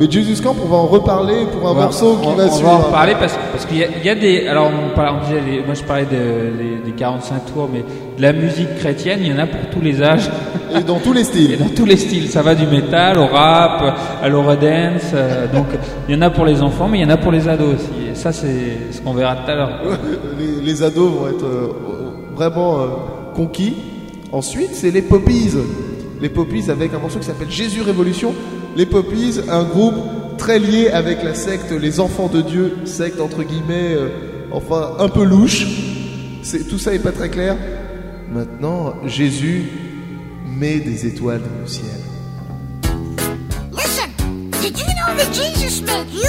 Mais 0.00 0.08
Jesus 0.10 0.40
Camp, 0.42 0.54
on 0.62 0.68
va 0.68 0.76
en 0.76 0.86
reparler 0.86 1.46
pour 1.52 1.66
un 1.68 1.72
on 1.72 1.74
va- 1.74 1.82
morceau 1.84 2.16
qui 2.22 2.28
on, 2.28 2.34
va 2.34 2.44
on 2.46 2.50
suivre. 2.52 2.68
va 2.70 2.76
en 2.76 2.80
reparler 2.82 3.14
parce, 3.18 3.36
parce 3.52 3.66
qu'il 3.66 3.78
y, 3.78 3.82
a- 3.84 3.88
il 3.98 4.04
y 4.06 4.08
a 4.08 4.14
des. 4.14 4.46
Alors, 4.46 4.70
on, 4.70 4.94
parlait- 4.94 5.18
on 5.20 5.24
disait, 5.26 5.40
les- 5.44 5.64
moi 5.64 5.74
je 5.74 5.82
parlais 5.82 6.04
de, 6.04 6.56
des, 6.84 6.90
des 6.90 6.96
45 6.96 7.52
tours, 7.52 7.68
mais 7.72 7.80
de 8.16 8.22
la 8.22 8.32
musique 8.32 8.76
chrétienne, 8.76 9.18
il 9.22 9.28
y 9.28 9.32
en 9.34 9.38
a 9.40 9.46
pour 9.46 9.68
tous 9.72 9.80
les 9.80 10.00
âges 10.02 10.30
Et 10.76 10.82
dans 10.84 10.98
tous 11.00 11.12
les 11.12 11.22
et 11.22 11.24
styles. 11.24 11.58
dans 11.58 11.68
tous 11.74 11.84
les 11.84 11.96
styles. 11.96 12.28
Ça 12.28 12.42
va 12.42 12.54
du 12.54 12.66
métal 12.66 13.18
au 13.18 13.26
rap, 13.26 13.96
à 14.22 14.28
l'eurodance. 14.28 15.02
euh, 15.14 15.46
donc, 15.52 15.66
il 16.08 16.14
y 16.14 16.18
en 16.18 16.22
a 16.22 16.30
pour 16.30 16.44
les 16.44 16.62
enfants, 16.62 16.88
mais 16.88 16.98
il 16.98 17.02
y 17.02 17.04
en 17.06 17.10
a 17.10 17.16
pour 17.16 17.32
les 17.32 17.48
ados 17.48 17.74
aussi. 17.74 18.10
Et 18.12 18.14
ça, 18.14 18.30
c'est 18.32 18.92
ce 18.92 19.00
qu'on 19.00 19.14
verra 19.14 19.34
tout 19.36 19.50
à 19.50 19.54
l'heure. 19.54 19.80
les, 20.38 20.64
les 20.64 20.82
ados 20.82 21.10
vont 21.10 21.26
être 21.28 21.44
euh, 21.44 21.72
vraiment 22.36 22.78
euh, 22.80 22.86
conquis. 23.34 23.74
Ensuite, 24.30 24.74
c'est 24.74 24.90
les 24.92 25.02
Poppies. 25.02 25.54
Les 26.20 26.28
Poppies 26.28 26.70
avec 26.70 26.92
un 26.94 26.98
morceau 26.98 27.18
qui 27.18 27.26
s'appelle 27.26 27.50
Jésus 27.50 27.80
Révolution 27.82 28.32
les 28.76 28.86
Poppies, 28.86 29.40
un 29.48 29.64
groupe 29.64 29.96
très 30.38 30.58
lié 30.58 30.88
avec 30.88 31.22
la 31.22 31.34
secte 31.34 31.72
Les 31.72 32.00
Enfants 32.00 32.28
de 32.28 32.40
Dieu, 32.40 32.78
secte 32.84 33.20
entre 33.20 33.42
guillemets, 33.42 33.94
euh, 33.94 34.08
enfin 34.52 34.94
un 34.98 35.08
peu 35.08 35.24
louche. 35.24 35.66
C'est, 36.42 36.66
tout 36.66 36.78
ça 36.78 36.92
n'est 36.92 36.98
pas 36.98 37.12
très 37.12 37.28
clair. 37.28 37.56
Maintenant, 38.30 38.94
Jésus 39.06 39.64
met 40.46 40.78
des 40.78 41.06
étoiles 41.06 41.40
dans 41.40 41.60
le 41.60 41.66
ciel. 41.66 41.86
Listen, 43.72 44.10
did 44.62 44.78
you 44.78 44.86
know 44.86 45.14
that 45.16 45.32
Jesus 45.32 45.82
made 45.82 46.08
you 46.10 46.28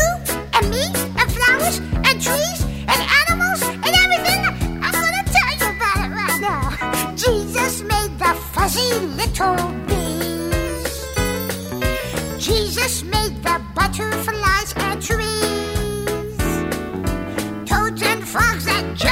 and 0.54 0.70
me 0.70 0.86
and 1.18 1.32
flowers 1.32 1.80
and 2.06 2.20
trees 2.20 2.66
and 2.88 3.02
animals 3.30 3.62
and 3.64 3.96
everything? 4.04 4.46
I'm 4.82 4.92
gonna 4.92 5.24
tell 5.32 5.52
you 5.58 5.68
about 5.76 6.00
it 6.04 6.12
right 6.14 6.42
now. 6.42 7.16
Jesus 7.16 7.84
made 7.84 8.18
the 8.18 8.34
fuzzy 8.54 8.94
little 9.16 9.56
bit. 9.88 9.99
Jesus 12.50 13.04
made 13.04 13.36
the 13.44 13.62
butterflies 13.76 14.74
and 14.76 15.00
trees, 15.00 16.38
toads 17.70 18.02
and 18.02 18.28
frogs 18.28 18.66
and. 18.66 19.09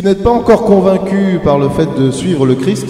vous 0.00 0.08
n'êtes 0.08 0.22
pas 0.22 0.30
encore 0.30 0.64
convaincu 0.64 1.40
par 1.44 1.58
le 1.58 1.68
fait 1.68 1.88
de 1.98 2.10
suivre 2.10 2.46
le 2.46 2.54
Christ, 2.54 2.86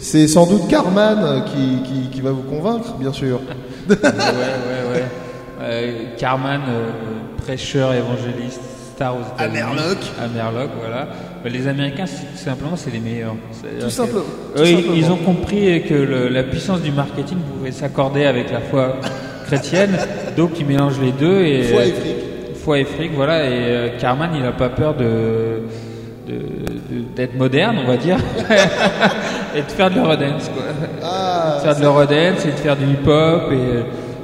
c'est 0.00 0.26
sans 0.26 0.46
doute 0.48 0.66
Carman 0.66 1.44
qui, 1.44 2.08
qui, 2.10 2.20
va 2.20 2.32
vous 2.32 2.42
convaincre, 2.42 2.94
bien 2.98 3.12
sûr. 3.12 3.40
ouais, 3.88 3.96
ouais, 3.96 4.92
ouais. 4.92 5.04
Euh, 5.62 5.92
Carman, 6.18 6.60
euh, 6.68 6.90
prêcheur 7.36 7.94
évangéliste, 7.94 8.60
star 8.94 9.14
aux 9.14 9.20
États-Unis. 9.20 9.58
À 9.58 9.64
Merlock. 9.64 9.98
À 10.20 10.26
Merlock, 10.26 10.70
voilà. 10.80 11.08
Les 11.44 11.68
Américains, 11.68 12.06
tout 12.06 12.36
simplement, 12.36 12.76
c'est 12.76 12.90
les 12.90 12.98
meilleurs. 12.98 13.36
Tout, 13.80 13.88
simple, 13.88 14.14
tout 14.56 14.64
simplement. 14.64 14.94
Ils 14.96 15.10
ont 15.12 15.18
compris 15.18 15.82
que 15.84 15.94
la 15.94 16.42
puissance 16.42 16.80
du 16.80 16.90
marketing 16.90 17.38
pouvait 17.38 17.72
s'accorder 17.72 18.24
avec 18.24 18.50
la 18.50 18.60
foi 18.60 18.96
chrétienne, 19.46 19.96
donc 20.36 20.58
ils 20.58 20.66
mélangent 20.66 21.00
les 21.00 21.12
deux. 21.12 21.42
Et, 21.44 21.62
foi 21.62 21.84
et 21.84 21.92
fric. 21.92 22.16
Foi 22.56 22.78
et 22.80 22.84
fric, 22.84 23.12
voilà. 23.14 23.44
Et 23.44 23.52
euh, 23.52 23.88
Carman, 24.00 24.30
il 24.34 24.42
n'a 24.42 24.52
pas 24.52 24.68
peur 24.68 24.96
de 24.96 25.62
d'être 27.16 27.34
moderne, 27.36 27.78
on 27.84 27.86
va 27.88 27.96
dire, 27.96 28.16
et 29.56 29.62
de 29.62 29.70
faire 29.70 29.90
de 29.90 29.96
l'eurodance, 29.96 30.48
quoi. 30.54 30.62
Ah, 31.02 31.56
de 31.58 31.62
faire 31.64 31.76
de 31.76 31.82
l'eurodance 31.82 32.44
et 32.44 32.52
de 32.52 32.56
faire 32.56 32.76
du 32.76 32.84
hip-hop. 32.84 33.52
Et 33.52 33.54
euh, 33.54 33.82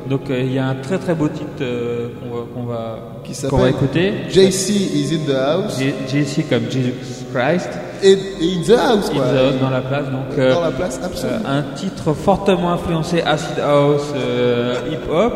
donc 0.08 0.30
euh, 0.30 0.40
il 0.40 0.52
y 0.52 0.58
a 0.58 0.66
un 0.66 0.74
très 0.76 0.98
très 0.98 1.14
beau 1.14 1.28
titre 1.28 1.48
euh, 1.62 2.08
qu'on 2.20 2.28
va 2.36 2.44
qu'on 2.54 2.62
va 2.64 2.98
Qui 3.24 3.32
qu'on 3.48 3.56
va 3.56 3.64
s'appelle 3.64 3.74
écouter. 3.74 4.12
JC 4.28 4.70
is 4.70 5.14
in 5.14 5.26
the 5.32 5.36
house. 5.36 5.78
J- 5.80 5.94
JC 6.06 6.48
comme 6.48 6.70
Jesus 6.70 7.24
Christ, 7.34 7.70
Et, 8.02 8.12
et 8.12 8.16
in 8.56 8.62
the 8.62 8.78
house, 8.78 9.10
in 9.10 9.14
quoi. 9.16 9.24
the 9.26 9.36
house 9.36 9.60
dans 9.60 9.70
la 9.70 9.80
place. 9.80 10.04
Donc 10.06 10.38
euh, 10.38 10.54
Dans 10.54 10.60
la 10.60 10.70
place, 10.70 11.00
absolument. 11.02 11.40
un 11.48 11.62
titre 11.74 12.12
fortement 12.14 12.72
influencé 12.72 13.20
acid 13.22 13.58
house, 13.58 14.12
euh, 14.16 14.74
hip 14.92 15.10
hop, 15.10 15.34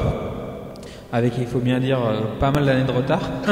avec 1.12 1.32
il 1.38 1.46
faut 1.46 1.58
bien 1.58 1.80
dire 1.80 1.98
euh, 1.98 2.20
pas 2.38 2.52
mal 2.52 2.64
d'années 2.64 2.84
de 2.84 2.92
retard. 2.92 3.20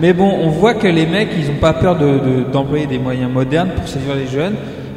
Mais 0.00 0.12
bon, 0.12 0.30
on 0.42 0.48
voit 0.48 0.74
que 0.74 0.86
les 0.88 1.06
mecs, 1.06 1.30
ils 1.38 1.50
ont 1.50 1.60
pas 1.60 1.72
peur 1.72 1.96
de- 1.96 2.04
de- 2.18 2.52
d'employer 2.52 2.86
des 2.86 2.98
moyens 2.98 3.30
modernes 3.30 3.70
pour 3.74 3.88
séduire 3.88 4.14
les 4.14 4.26
jeunes. 4.26 4.54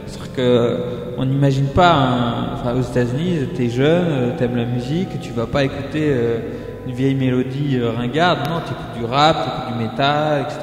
C'est-à-dire 0.08 0.34
que 0.36 0.78
on 1.18 1.26
n'imagine 1.26 1.66
pas, 1.68 1.92
un- 1.94 2.54
enfin 2.56 2.74
aux 2.78 2.82
États-Unis, 2.82 3.48
t'es 3.56 3.70
jeune, 3.70 4.06
euh, 4.10 4.32
t'aimes 4.38 4.56
la 4.56 4.66
musique, 4.66 5.20
tu 5.22 5.32
vas 5.32 5.46
pas 5.46 5.64
écouter 5.64 6.00
euh, 6.10 6.40
une 6.88 6.94
vieille 6.94 7.16
mélodie 7.16 7.78
euh, 7.78 7.92
ringarde, 7.98 8.40
non, 8.50 8.60
t'écoutes 8.62 9.00
du 9.00 9.06
rap, 9.06 9.36
t'écoutes 9.36 9.78
du 9.78 9.84
métal, 9.84 10.42
etc. 10.44 10.60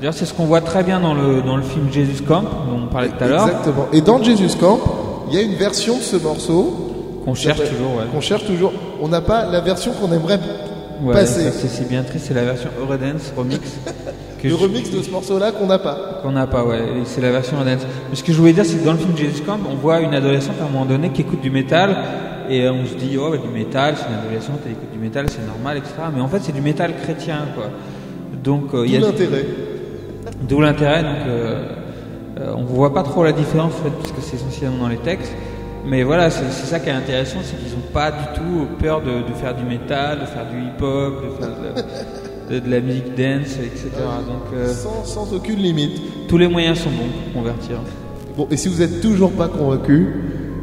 D'ailleurs, 0.00 0.14
c'est 0.14 0.24
ce 0.26 0.32
qu'on 0.34 0.44
voit 0.46 0.60
très 0.62 0.82
bien 0.82 1.00
dans 1.00 1.12
le 1.14 1.42
dans 1.42 1.56
le 1.56 1.62
film 1.62 1.88
Jesus 1.92 2.22
Camp 2.22 2.42
dont 2.42 2.84
on 2.84 2.86
parlait 2.92 3.08
tout 3.08 3.22
à 3.24 3.28
l'heure. 3.28 3.46
Exactement. 3.48 3.86
Et 3.92 4.00
dans 4.00 4.22
Jesus 4.22 4.56
Camp, 4.58 4.78
il 5.30 5.34
y 5.36 5.38
a 5.38 5.42
une 5.42 5.54
version 5.54 5.96
de 5.98 6.02
ce 6.02 6.16
morceau 6.16 6.84
Qu'on 7.24 7.34
cherche 7.34 7.58
toujours, 7.58 7.96
ouais. 7.96 8.04
qu'on 8.12 8.20
cherche 8.22 8.46
toujours. 8.46 8.72
On 9.02 9.08
n'a 9.08 9.20
pas 9.20 9.44
la 9.50 9.60
version 9.60 9.92
qu'on 9.92 10.10
aimerait 10.12 10.38
Ouais, 11.02 11.12
passer. 11.14 11.50
c'est 11.52 11.88
bien 11.88 12.02
triste, 12.02 12.26
c'est 12.28 12.34
la 12.34 12.44
version 12.44 12.70
Eurodance 12.80 13.32
remix. 13.36 13.60
que 14.42 14.48
Le 14.48 14.50
je- 14.50 14.54
remix 14.62 14.90
de 14.90 15.00
ce 15.02 15.10
morceau-là 15.10 15.52
qu'on 15.52 15.66
n'a 15.66 15.78
pas. 15.78 16.20
Qu'on 16.22 16.32
n'a 16.32 16.46
pas, 16.46 16.64
ouais, 16.64 16.80
c'est 17.04 17.20
la 17.20 17.30
version 17.30 17.56
Eurodance. 17.56 17.82
Mais 18.10 18.16
ce 18.16 18.22
que 18.24 18.32
je 18.32 18.38
voulais 18.38 18.52
dire, 18.52 18.64
c'est 18.64 18.78
que 18.78 18.84
dans 18.84 18.92
le 18.92 18.98
film 18.98 19.16
Jesus 19.16 19.42
Camp, 19.42 19.58
on 19.70 19.74
voit 19.76 20.00
une 20.00 20.14
adolescente 20.14 20.56
à 20.60 20.64
un 20.64 20.68
moment 20.68 20.84
donné 20.84 21.10
qui 21.10 21.20
écoute 21.22 21.40
du 21.40 21.50
métal, 21.50 21.96
et 22.50 22.64
euh, 22.64 22.72
on 22.72 22.86
se 22.86 22.94
dit, 22.94 23.16
oh, 23.18 23.30
bah, 23.30 23.36
du 23.36 23.48
métal, 23.48 23.94
c'est 23.96 24.06
une 24.08 24.18
adolescente, 24.26 24.60
elle 24.66 24.72
écoute 24.72 24.90
du 24.92 24.98
métal, 24.98 25.26
c'est 25.28 25.46
normal, 25.46 25.76
etc. 25.76 25.94
Mais 26.14 26.20
en 26.20 26.28
fait, 26.28 26.40
c'est 26.42 26.52
du 26.52 26.60
métal 26.62 26.92
chrétien, 27.02 27.40
quoi. 27.54 27.66
Donc, 28.42 28.74
euh, 28.74 28.84
il 28.86 28.94
y 28.94 28.98
D'où 28.98 29.04
a. 29.04 29.08
l'intérêt. 29.08 29.44
D'où 30.42 30.60
l'intérêt, 30.60 31.02
donc 31.02 31.12
euh, 31.26 31.64
euh, 32.40 32.52
on 32.56 32.62
voit 32.64 32.94
pas 32.94 33.02
trop 33.02 33.24
la 33.24 33.32
différence 33.32 33.72
en 33.80 33.84
fait, 33.84 33.90
puisque 33.90 34.20
c'est 34.22 34.36
essentiellement 34.36 34.84
dans 34.84 34.88
les 34.88 34.96
textes. 34.98 35.32
Mais 35.86 36.02
voilà, 36.02 36.28
c'est 36.30 36.50
ça 36.50 36.80
qui 36.80 36.88
est 36.88 36.92
intéressant, 36.92 37.38
c'est 37.42 37.56
qu'ils 37.56 37.74
n'ont 37.74 37.92
pas 37.92 38.10
du 38.10 38.24
tout 38.34 38.66
peur 38.78 39.00
de, 39.00 39.06
de 39.28 39.34
faire 39.40 39.54
du 39.54 39.64
métal, 39.64 40.20
de 40.20 40.26
faire 40.26 40.46
du 40.50 40.58
hip-hop, 40.58 41.14
de 41.24 41.42
faire 41.44 41.54
de, 41.56 41.64
la- 41.64 42.60
de- 42.60 42.64
de 42.66 42.70
la 42.70 42.80
musique 42.80 43.14
dance, 43.16 43.56
etc. 43.62 43.88
Donc 44.26 44.52
euh, 44.54 44.68
Sans, 44.72 45.04
sans 45.04 45.32
aucune 45.34 45.58
limite. 45.58 46.26
tous 46.28 46.36
les 46.38 46.48
moyens 46.48 46.78
sont 46.78 46.90
bons 46.90 47.08
pour 47.32 47.42
convertir. 47.42 47.76
Bon, 48.36 48.46
et 48.50 48.56
si 48.56 48.68
vous 48.68 48.82
êtes 48.82 49.00
toujours 49.00 49.32
pas 49.32 49.48
convaincu, 49.48 50.14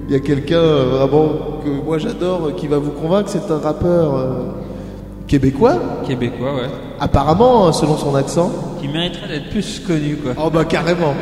il 0.08 0.14
y 0.14 0.16
a 0.16 0.20
quelqu'un 0.20 0.58
euh, 0.58 0.84
vraiment 0.98 1.30
que 1.64 1.70
moi 1.84 1.98
j'adore 1.98 2.48
euh, 2.48 2.52
qui 2.52 2.68
va 2.68 2.78
vous 2.78 2.92
convaincre. 2.92 3.30
C'est 3.30 3.50
un 3.52 3.58
rappeur 3.60 4.16
euh, 4.16 4.42
québécois, 5.28 5.80
Québécois, 6.08 6.54
ouais. 6.56 6.70
apparemment, 7.00 7.72
selon 7.72 7.98
son 7.98 8.14
accent. 8.16 8.52
Qui 8.82 8.88
mériterait 8.88 9.28
d'être 9.28 9.50
plus 9.50 9.80
connu, 9.80 10.18
quoi. 10.18 10.34
Oh 10.44 10.50
bah 10.52 10.66
carrément. 10.66 11.14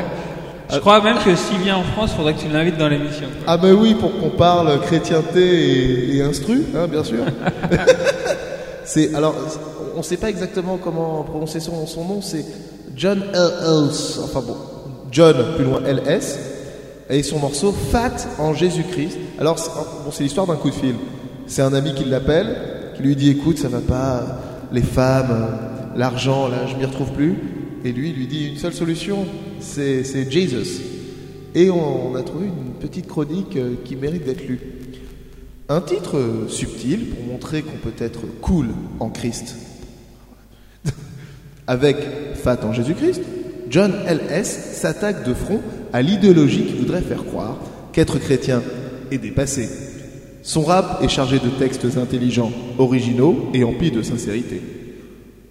Je 0.73 0.79
crois 0.79 1.01
même 1.01 1.17
que 1.23 1.35
s'il 1.35 1.59
vient 1.59 1.77
en 1.77 1.83
France, 1.83 2.13
faudrait 2.13 2.33
que 2.33 2.41
tu 2.41 2.49
l'invites 2.49 2.77
dans 2.77 2.87
l'émission. 2.87 3.27
Ah 3.45 3.57
bah 3.57 3.69
oui, 3.73 3.93
pour 3.93 4.17
qu'on 4.19 4.29
parle 4.29 4.79
chrétienté 4.81 5.41
et, 5.41 6.17
et 6.17 6.21
instru, 6.23 6.63
hein, 6.75 6.87
bien 6.87 7.03
sûr. 7.03 7.19
c'est 8.85 9.13
alors, 9.13 9.35
on 9.93 9.99
ne 9.99 10.03
sait 10.03 10.17
pas 10.17 10.29
exactement 10.29 10.77
comment 10.77 11.23
prononcer 11.23 11.59
son, 11.59 11.85
son 11.85 12.05
nom. 12.05 12.21
C'est 12.21 12.43
John 12.95 13.21
L.S. 13.33 14.19
Enfin 14.23 14.41
bon, 14.41 14.55
John 15.11 15.35
plus 15.55 15.65
loin 15.65 15.81
L.S. 15.85 16.39
Et 17.09 17.21
son 17.21 17.39
morceau 17.39 17.71
Fat 17.91 18.27
en 18.39 18.53
Jésus-Christ. 18.53 19.17
Alors 19.39 19.59
c'est 19.59 19.69
bon, 19.69 20.11
c'est 20.11 20.23
l'histoire 20.23 20.47
d'un 20.47 20.55
coup 20.55 20.69
de 20.69 20.75
fil. 20.75 20.95
C'est 21.45 21.61
un 21.61 21.73
ami 21.73 21.93
qui 21.93 22.05
l'appelle, 22.05 22.55
qui 22.95 23.03
lui 23.03 23.15
dit 23.15 23.29
écoute, 23.29 23.57
ça 23.57 23.67
va 23.67 23.79
pas, 23.79 24.23
les 24.71 24.81
femmes, 24.81 25.47
l'argent, 25.95 26.47
là, 26.47 26.65
je 26.67 26.75
m'y 26.75 26.85
retrouve 26.85 27.11
plus. 27.11 27.37
Et 27.85 27.91
lui, 27.91 28.09
il 28.09 28.15
lui 28.15 28.27
dit 28.27 28.47
une 28.47 28.57
seule 28.57 28.73
solution, 28.73 29.25
c'est 29.63 30.31
Jesus. 30.31 30.81
Et 31.55 31.69
on, 31.69 32.15
a 32.15 32.23
trouvé 32.23 32.47
une 32.47 32.73
petite 32.79 33.07
chronique 33.07 33.55
euh, 33.57 33.75
qui 33.85 33.95
mérite 33.95 34.25
d'être 34.25 34.47
lue. 34.47 34.59
Un 35.69 35.81
titre 35.81 36.17
euh, 36.17 36.47
subtil 36.47 37.09
pour 37.09 37.25
montrer 37.25 37.61
qu'on 37.61 37.77
peut 37.77 37.93
être 38.03 38.21
cool 38.41 38.69
en 38.99 39.09
Christ. 39.09 39.55
Avec 41.67 41.97
Fat 42.35 42.59
en 42.63 42.73
Jésus-Christ, 42.73 43.21
John 43.69 43.93
L.S. 44.07 44.71
s'attaque 44.73 45.27
de 45.27 45.33
front 45.33 45.61
à 45.93 46.01
l'idéologie 46.01 46.65
qui 46.65 46.73
voudrait 46.73 47.01
faire 47.01 47.23
croire 47.23 47.57
qu'être 47.91 48.17
chrétien 48.17 48.63
est 49.11 49.19
dépassé. 49.19 49.69
Son 50.41 50.63
rap 50.63 51.01
est 51.01 51.07
chargé 51.07 51.39
de 51.39 51.49
textes 51.49 51.97
intelligents, 51.97 52.51
originaux 52.77 53.49
et 53.53 53.63
emplis 53.63 53.91
de 53.91 54.01
sincérité. 54.01 54.61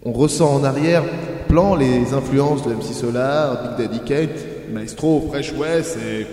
On 0.05 0.13
ressent 0.13 0.53
en 0.53 0.65
les 1.53 2.15
influences 2.15 2.67
de 2.67 2.73
MC 2.73 2.95
Solar, 2.95 3.77
Big 3.77 3.87
Daddy 3.87 4.01
Kane, 4.07 4.29
Maestro, 4.73 5.29
Fresh 5.31 5.53
West 5.53 5.99
et 5.99 6.27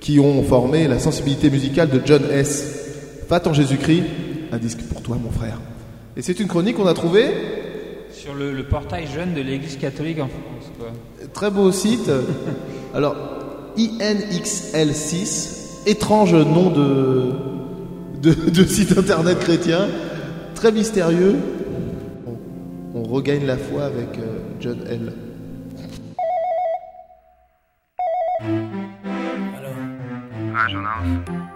qui 0.00 0.18
ont 0.18 0.42
formé 0.42 0.88
la 0.88 0.98
sensibilité 0.98 1.50
musicale 1.50 1.90
de 1.90 2.00
John 2.04 2.22
S. 2.30 2.84
Fat 3.28 3.42
en 3.46 3.52
Jésus-Christ, 3.52 4.04
un 4.52 4.56
disque 4.56 4.80
pour 4.90 5.02
toi 5.02 5.18
mon 5.22 5.30
frère. 5.30 5.60
Et 6.16 6.22
c'est 6.22 6.40
une 6.40 6.48
chronique 6.48 6.76
qu'on 6.76 6.86
a 6.86 6.94
trouvée, 6.94 7.28
Sur 8.10 8.34
le, 8.34 8.52
le 8.52 8.64
portail 8.64 9.06
jeune 9.14 9.34
de 9.34 9.42
l'Église 9.42 9.76
catholique 9.76 10.20
en 10.20 10.28
France, 10.28 10.72
quoi. 10.78 10.88
très 11.34 11.50
beau 11.50 11.70
site. 11.70 12.10
Alors, 12.94 13.14
INXL6, 13.76 15.84
étrange 15.86 16.34
nom 16.34 16.70
de, 16.70 17.32
de, 18.22 18.32
de 18.50 18.64
site 18.64 18.96
internet 18.96 19.38
chrétien, 19.38 19.88
très 20.54 20.72
mystérieux. 20.72 21.36
On, 22.96 23.02
regagne 23.02 23.44
la 23.44 23.58
foi 23.58 23.84
avec 23.84 24.18
euh, 24.18 24.38
John 24.58 24.82
L. 24.88 25.12
Ouais, 30.40 30.70
Jonas, 30.70 31.04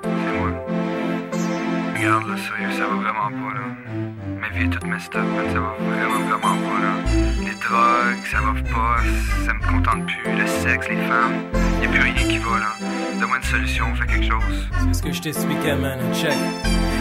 c'est 0.03 0.39
moi. 0.39 0.51
Regarde, 1.97 2.29
là, 2.29 2.37
sérieux, 2.37 2.73
ça 2.73 2.87
va 2.89 2.97
vraiment 2.97 3.31
pas, 3.31 3.55
là. 3.55 3.63
Vie 4.53 4.65
est 4.65 4.69
toute 4.69 4.85
messed 4.87 5.15
up, 5.15 5.23
man, 5.23 5.47
ça 5.53 5.61
va 5.61 5.75
vraiment, 5.79 6.21
vraiment 6.29 6.57
pas, 6.67 6.81
là. 6.83 6.93
Les 7.39 7.55
drogues, 7.55 8.25
ça 8.31 8.39
va 8.41 8.53
pas, 8.75 8.97
ça 9.47 9.53
me 9.55 9.61
contente 9.61 10.07
plus. 10.07 10.37
Le 10.37 10.47
sexe, 10.47 10.89
les 10.89 10.97
femmes, 10.97 11.45
y 11.83 11.87
a 11.87 11.89
plus 11.89 12.01
rien 12.01 12.29
qui 12.29 12.39
va, 12.39 12.59
là. 12.59 12.73
Donne-moi 13.21 13.37
une 13.37 13.45
solution, 13.45 13.85
fais 13.95 14.07
quelque 14.07 14.27
chose. 14.27 14.69
C'est 14.89 14.95
ce 14.95 15.03
que 15.03 15.13
je 15.13 15.21
t'expliquais, 15.23 15.77
man, 15.77 15.99
check. 16.15 16.37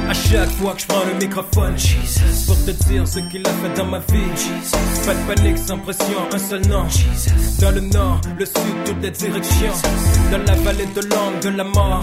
À 0.08 0.14
chaque 0.14 0.50
fois 0.52 0.74
que 0.74 0.82
je 0.82 0.88
prends 0.88 1.06
le 1.06 1.14
microphone, 1.20 1.78
Jesus, 1.78 2.46
pour 2.46 2.58
te 2.66 2.72
dire 2.88 3.08
ce 3.08 3.20
qu'il 3.20 3.46
a 3.46 3.50
fait 3.50 3.74
dans 3.76 3.86
ma 3.86 4.00
vie, 4.00 4.30
Jesus. 4.36 5.06
Pas 5.06 5.14
de 5.14 5.36
panique, 5.36 5.58
sans 5.58 5.78
pression, 5.80 6.20
un 6.32 6.38
seul 6.38 6.62
nom, 6.68 6.88
Jesus. 6.90 7.62
Dans 7.62 7.72
le 7.72 7.82
nord, 7.82 8.22
le 8.38 8.46
sud, 8.46 8.56
toutes 8.86 9.02
les 9.02 9.12
directions, 9.12 9.74
dans 10.32 10.44
la 10.46 10.56
vallée 10.56 10.88
de 10.96 11.02
l'ombre, 11.02 11.40
de 11.42 11.50
la 11.50 11.64
mort. 11.64 12.02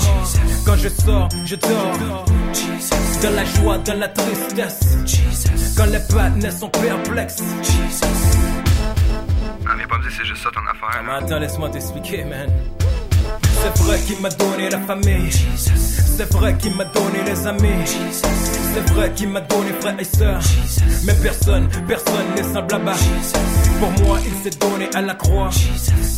Quand 0.64 0.76
je 0.76 0.88
sors, 0.88 1.28
je 1.44 1.54
dors, 1.56 2.24
Jesus. 2.52 3.20
Dans 3.22 3.34
la 3.34 3.44
joie, 3.44 3.78
dans 3.78 3.98
la 3.98 4.08
tristesse, 4.08 4.96
Jesus. 5.04 5.35
Quand 5.76 5.86
les 5.86 5.98
partenaires 5.98 6.52
sont 6.52 6.68
perplexes, 6.68 7.42
Jesus. 7.62 8.06
Non, 9.64 9.74
viens 9.76 9.86
pas 9.86 9.98
me 9.98 10.02
dire 10.02 10.12
c'est 10.16 10.24
juste 10.24 10.42
ça 10.42 10.50
ton 10.52 10.60
affaire. 10.60 11.02
Mais 11.04 11.24
attends, 11.24 11.38
laisse-moi 11.38 11.68
t'expliquer, 11.70 12.24
man. 12.24 12.48
C'est 13.62 13.82
vrai 13.82 13.98
qu'il 14.00 14.20
m'a 14.20 14.28
donné 14.30 14.70
la 14.70 14.78
famille. 14.78 15.30
C'est 16.16 16.32
vrai 16.32 16.56
qu'il 16.56 16.74
m'a 16.76 16.84
donné 16.84 17.22
les 17.26 17.46
amis. 17.46 17.84
C'est 17.84 18.92
vrai 18.92 19.12
qu'il 19.12 19.28
m'a 19.28 19.40
donné 19.40 19.72
frères 19.80 19.98
et 19.98 20.04
sœurs. 20.04 20.40
Mais 21.04 21.14
personne, 21.22 21.68
personne 21.86 22.34
n'est 22.36 22.42
semblable 22.42 22.88
à 22.88 22.94
Pour 23.80 24.06
moi, 24.06 24.18
il 24.24 24.42
s'est 24.42 24.58
donné 24.58 24.88
à 24.94 25.02
la 25.02 25.14
croix. 25.14 25.50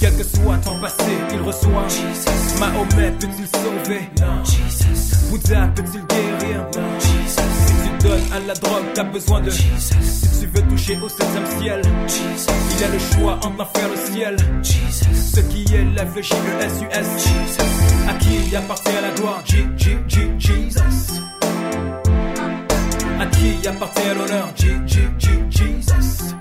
Quel 0.00 0.16
que 0.16 0.24
soit 0.24 0.58
ton 0.58 0.78
passé, 0.80 1.12
il 1.32 1.40
reçoit. 1.40 1.86
Mahomet 2.60 3.12
peut-il 3.18 3.46
sauver? 3.46 4.08
Non. 4.20 4.42
Bouddha 5.30 5.68
peut-il 5.74 6.04
guérir? 6.06 6.66
Non 6.76 7.47
donne 8.02 8.20
à 8.32 8.38
la 8.40 8.54
drogue, 8.54 8.84
t'as 8.94 9.04
besoin 9.04 9.40
de 9.40 9.50
Jesus. 9.50 9.94
Si 10.00 10.40
tu 10.40 10.46
veux 10.46 10.62
toucher 10.68 10.98
au 11.02 11.08
septième 11.08 11.46
ciel, 11.60 11.82
Jesus. 12.06 12.50
il 12.76 12.84
a 12.84 12.88
le 12.88 12.98
choix 12.98 13.34
entre 13.44 13.56
l'enfer 13.58 13.88
le 13.88 14.12
ciel. 14.14 14.36
Jesus. 14.62 15.34
Ce 15.34 15.40
qui 15.40 15.64
est 15.74 15.84
la 15.94 16.04
V, 16.04 16.22
J, 16.22 16.34
E, 16.34 16.64
S, 16.64 16.72
U, 16.82 16.86
S. 16.92 17.28
À 18.08 18.14
qui 18.14 18.56
appartient 18.56 19.00
la 19.02 19.10
gloire, 19.10 19.42
J, 19.44 19.66
J, 19.76 19.90
J, 20.08 20.20
Jesus. 20.38 21.20
À 23.20 23.26
qui 23.26 23.68
appartient 23.68 24.14
l'honneur, 24.16 24.48
J, 24.56 24.66
J, 24.86 24.98
J, 25.18 25.28
Jesus. 25.50 26.34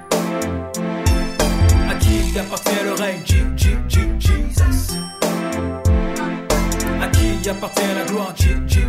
À 1.90 1.96
qui 1.96 2.40
appartient 2.40 2.84
le 2.86 2.94
règne, 2.94 3.22
J, 3.26 3.36
J, 3.56 3.70
J, 3.90 4.00
Jesus. 4.20 4.98
À 7.02 7.08
qui 7.08 7.50
appartient 7.50 7.82
la 7.96 8.06
gloire, 8.06 8.34
J, 8.36 8.50
J, 8.68 8.80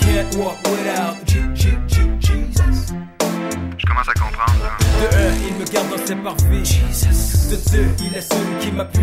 Can't 0.00 0.34
without 0.70 1.26
Jesus. 2.20 2.92
Je 3.76 3.86
commence 3.86 4.08
à 4.08 4.14
comprendre. 4.14 4.64
Hein. 4.64 4.83
De 5.00 5.06
un, 5.16 5.34
il 5.48 5.54
me 5.58 5.64
garde 5.64 5.88
dans 5.90 6.06
ses 6.06 6.16
parvis. 6.16 6.80
De 7.50 7.56
deux, 7.70 7.86
il 8.00 8.16
est 8.16 8.22
celui 8.22 8.58
qui 8.60 8.72
m'appuie. 8.72 9.00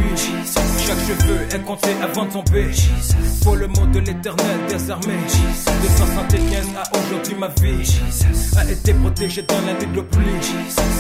Chaque 0.86 1.00
cheveu 1.00 1.40
est 1.54 1.64
compté 1.64 1.90
avant 2.02 2.26
de 2.26 2.32
tomber. 2.32 2.72
Pour 3.44 3.56
le 3.56 3.68
mot 3.68 3.86
de 3.94 4.00
l'éternel 4.00 4.60
désarmé. 4.68 5.14
De 5.84 5.88
175 5.88 6.68
à 6.78 6.98
aujourd'hui, 6.98 7.36
ma 7.36 7.48
vie 7.48 8.02
a 8.58 8.72
été 8.72 8.94
protégée 8.94 9.44
dans 9.44 9.62
la 9.66 9.74
nuit 9.74 9.96
de 9.96 10.02
pluie. 10.02 10.26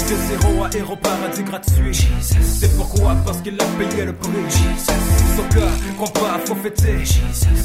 De 0.10 0.15
zéro 0.30 0.63
à 0.63 0.69
héros, 0.75 0.95
paradis 0.97 1.43
gratuit. 1.43 2.08
C'est 2.19 2.75
pourquoi, 2.77 3.15
parce 3.25 3.41
qu'il 3.41 3.60
a 3.60 3.65
payé 3.80 4.06
le 4.06 4.13
prix. 4.13 4.30
Son 5.36 5.43
cas, 5.43 5.71
compas, 5.97 6.39
faut 6.45 6.56
fêter. 6.56 6.97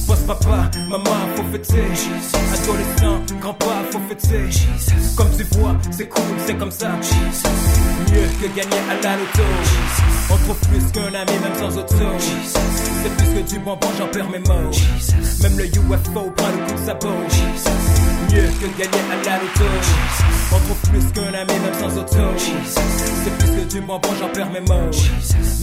Boss 0.07 0.21
papa, 0.27 0.71
maman, 0.89 1.05
faut 1.35 1.45
fêter. 1.53 1.85
Adolescent, 2.55 3.21
grand-père, 3.41 3.85
faut 3.91 4.01
fêter. 4.09 4.49
Comme 5.17 5.31
tu 5.37 5.45
vois, 5.59 5.77
c'est 5.91 6.09
cool, 6.09 6.23
c'est 6.47 6.57
comme 6.57 6.71
ça. 6.71 6.93
Mieux 8.11 8.29
que 8.41 8.57
gagner 8.57 8.83
à 8.91 8.95
la 9.03 9.17
loto. 9.17 9.43
On 10.31 10.37
trouve 10.37 10.59
plus 10.69 10.85
qu'un 10.93 11.15
ami, 11.15 11.33
même 11.43 11.55
sans 11.59 11.79
auto. 11.79 11.95
C'est 12.19 13.17
plus 13.17 13.29
que 13.35 13.51
du 13.51 13.59
bonbon, 13.59 13.89
j'en 13.99 14.09
perds 14.09 14.31
mes 14.31 14.39
mots. 14.39 14.71
Même 15.43 15.59
le 15.59 15.67
UFO 15.67 16.31
prend 16.37 16.49
le 16.49 16.67
coup 16.67 16.73
de 16.73 16.87
sabot. 16.87 17.09
Mieux 18.33 18.51
que 18.61 18.79
gagner 18.79 19.05
à 19.13 19.25
la 19.25 19.37
loto. 19.39 19.65
On 20.53 20.59
trouve 20.59 20.91
plus 20.91 21.13
qu'un 21.13 21.35
ami, 21.35 21.53
même 21.53 21.75
sans 21.81 21.99
auto. 21.99 22.17
C'est 22.37 23.39
plus 23.39 23.51
que 23.51 23.73
du 23.73 23.81
bonbon, 23.81 24.09
j'en 24.21 24.29
perds 24.29 24.51
mes 24.51 24.61
mots. 24.61 24.91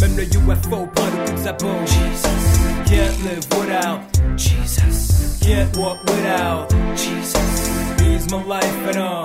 Même 0.02 0.16
le 0.16 0.24
UFO 0.24 0.88
prend 0.94 1.06
le 1.06 1.26
coup 1.26 1.38
de 1.38 1.44
sabot. 1.44 1.80
Can't 2.86 3.24
live 3.24 3.46
without 3.60 4.02
Jesus. 4.38 5.39
Can't 5.42 5.76
walk 5.76 5.98
without 6.06 6.70
Jesus. 6.96 7.70
He's 8.00 8.30
my 8.32 8.44
life 8.44 8.88
and 8.88 8.98
all. 8.98 9.24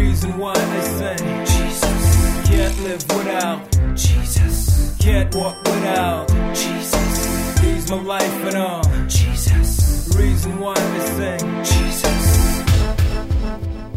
Reason 0.00 0.38
why 0.38 0.54
I 0.54 0.80
sing. 0.80 1.44
Jesus. 1.44 2.48
Can't 2.48 2.76
live 2.84 3.04
without 3.16 3.60
Jesus. 3.94 4.96
Can't 4.98 5.34
walk 5.34 5.56
without 5.64 6.26
Jesus. 6.54 7.60
He's 7.60 7.90
my 7.90 8.00
life 8.00 8.44
and 8.46 8.56
all. 8.56 8.82
Jesus. 9.08 10.08
Reason 10.16 10.58
why 10.58 10.72
I 10.72 11.00
sing. 11.16 11.64
Jesus. 11.64 12.62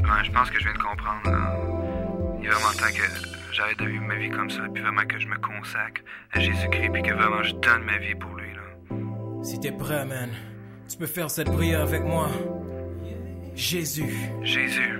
Ouais, 0.03 0.23
je 0.25 0.31
pense 0.31 0.49
que 0.49 0.59
je 0.59 0.65
viens 0.65 0.73
de 0.73 0.83
comprendre, 0.83 1.31
là. 1.31 1.57
Il 2.41 2.47
est 2.47 2.49
vraiment 2.49 2.73
temps 2.73 2.93
que 2.93 3.53
j'arrête 3.53 3.79
de 3.79 3.85
vivre 3.85 4.03
ma 4.03 4.15
vie 4.15 4.29
comme 4.29 4.49
ça, 4.49 4.63
puis 4.73 4.83
vraiment 4.83 5.05
que 5.05 5.17
je 5.17 5.27
me 5.27 5.37
consacre 5.37 6.01
à 6.33 6.39
Jésus-Christ, 6.41 6.89
puis 6.91 7.01
que 7.01 7.13
vraiment 7.13 7.43
je 7.43 7.53
donne 7.53 7.83
ma 7.85 7.97
vie 7.97 8.15
pour 8.15 8.35
lui, 8.35 8.51
là. 8.53 8.97
Si 9.41 9.57
t'es 9.57 9.71
prêt, 9.71 10.03
man, 10.03 10.31
tu 10.89 10.97
peux 10.97 11.07
faire 11.07 11.31
cette 11.31 11.49
prière 11.49 11.81
avec 11.81 12.03
moi. 12.03 12.27
Jésus, 13.55 14.13
Jésus, 14.41 14.99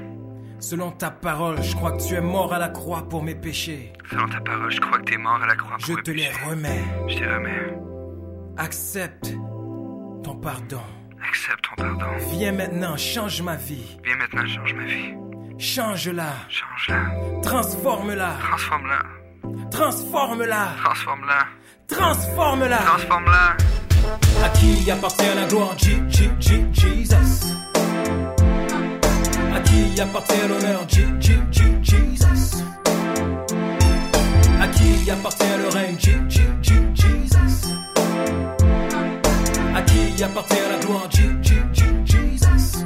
selon 0.64 0.92
ta 0.92 1.12
parole, 1.12 1.62
je 1.62 1.76
crois 1.76 1.92
que 1.92 2.02
tu 2.08 2.16
es 2.16 2.22
mort 2.22 2.54
à 2.54 2.60
la 2.60 2.70
croix 2.70 3.04
pour 3.10 3.22
mes 3.22 3.36
péchés. 3.36 3.92
selon 4.10 4.28
ta 4.30 4.40
parole, 4.40 4.72
je 4.72 4.80
crois 4.80 4.98
que 5.00 5.04
t'es 5.04 5.18
mort 5.18 5.40
à 5.44 5.46
la 5.48 5.56
croix 5.56 5.78
pour 5.78 5.86
Je 5.86 5.94
mes 5.94 6.02
te 6.04 6.12
les 6.12 6.24
péchés. 6.28 6.46
remets. 6.50 6.84
Je 7.10 7.16
te 7.18 7.24
remets. 7.24 7.78
Accepte 8.58 9.34
ton 10.24 10.36
pardon. 10.36 10.82
Accepte 11.28 11.62
ton 11.68 11.76
pardon. 11.84 12.06
Viens 12.32 12.52
maintenant, 12.54 12.96
change 12.98 13.42
ma 13.42 13.56
vie. 13.56 13.98
Viens 14.06 14.16
maintenant, 14.18 14.46
change 14.46 14.74
ma 14.74 14.86
vie. 14.86 15.14
Change-la. 15.60 16.34
Change-la. 16.50 17.42
Transforme-la. 17.42 18.32
Transforme-la. 18.40 19.70
Transforme-la. 19.72 20.68
Transforme-la. 20.84 21.46
Transforme-la. 21.88 22.78
Transforme-la. 22.78 23.58
À 24.44 24.50
qui 24.50 24.90
appartient 24.92 25.36
la 25.36 25.46
gloire 25.46 25.78
G, 25.78 26.02
G, 26.10 26.30
G, 26.40 26.66
Jesus 26.74 27.54
À 29.56 29.60
qui 29.60 30.02
appartient 30.02 30.48
l'honneur 30.50 30.86
Jesus 30.90 32.64
À 34.60 34.68
qui 34.68 35.12
appartient 35.12 35.58
le 35.58 35.70
règne 35.70 35.98
Jesus 36.00 36.42
À 39.76 39.82
qui 39.82 40.24
appartient 40.24 40.56
la 40.72 40.78
gloire 40.80 41.08
Jesus 41.12 42.86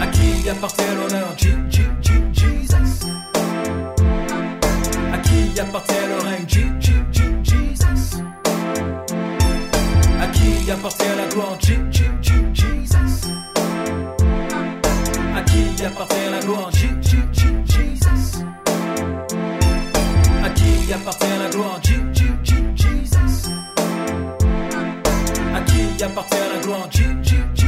À 0.00 0.06
qui 0.06 0.48
appartient 0.48 0.94
l'honneur 0.96 1.34
Jesus 1.36 1.80
À 5.12 5.18
qui 5.18 5.60
appartient 5.60 6.06
le 6.08 6.18
règne 6.28 6.46
Jesus 6.48 6.90
à 10.22 10.26
qui 10.26 10.70
appartient 10.70 11.16
la 11.16 11.26
gloire 11.26 11.58
Jesus 11.60 12.49
À 15.60 15.72
qui 15.76 15.84
appartient 15.84 16.30
la 16.30 16.40
gloire? 16.40 16.70
G, 16.72 16.88
G, 17.02 17.16
G, 17.32 17.42
Jesus. 17.66 18.44
À 20.42 20.50
qui 20.50 20.92
appartient 20.92 21.38
la 21.38 21.48
gloire? 21.50 21.80
G, 21.82 21.94
G, 22.12 22.24
G, 22.42 22.54
Jesus. 22.74 23.50
À 25.54 25.60
qui 25.60 26.02
appartient 26.02 26.36
la 26.54 26.60
gloire? 26.60 26.88
G, 26.90 27.04
G, 27.22 27.36
G, 27.54 27.59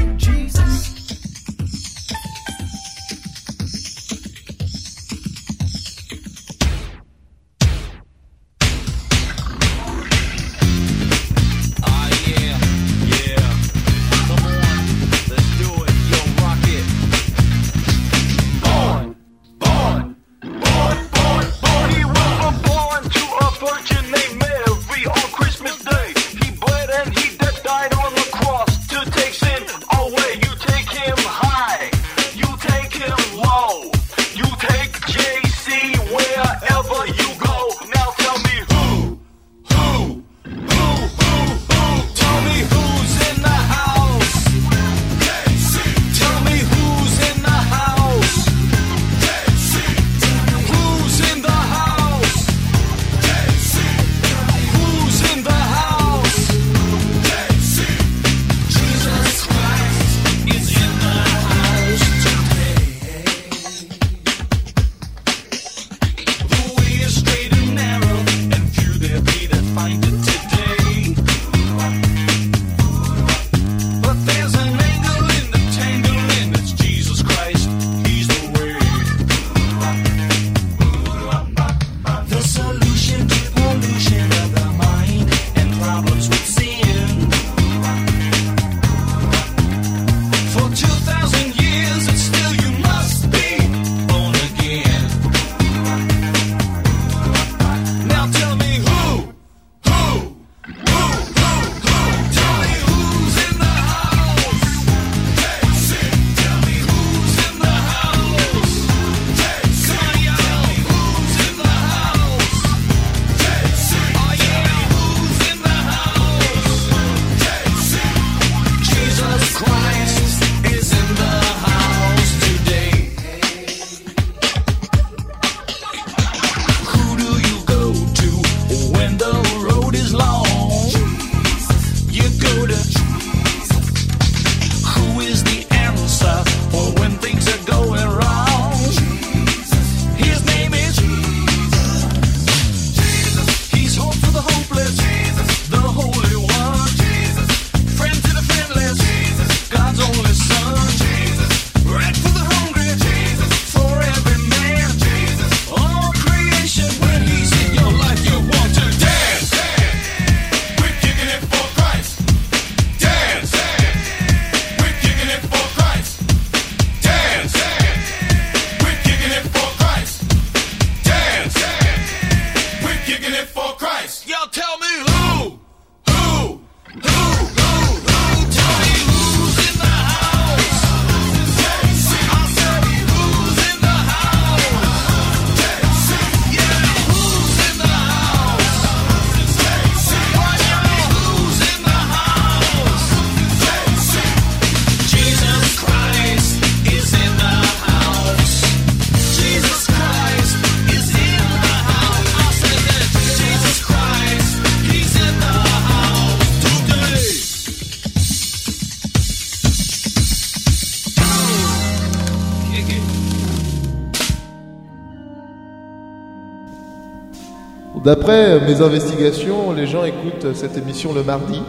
D'après 218.05 218.61
mes 218.61 218.81
investigations, 218.83 219.73
les 219.73 219.87
gens 219.87 220.05
écoutent 220.05 220.55
cette 220.55 220.77
émission 220.77 221.13
le 221.13 221.23
mardi. 221.23 221.63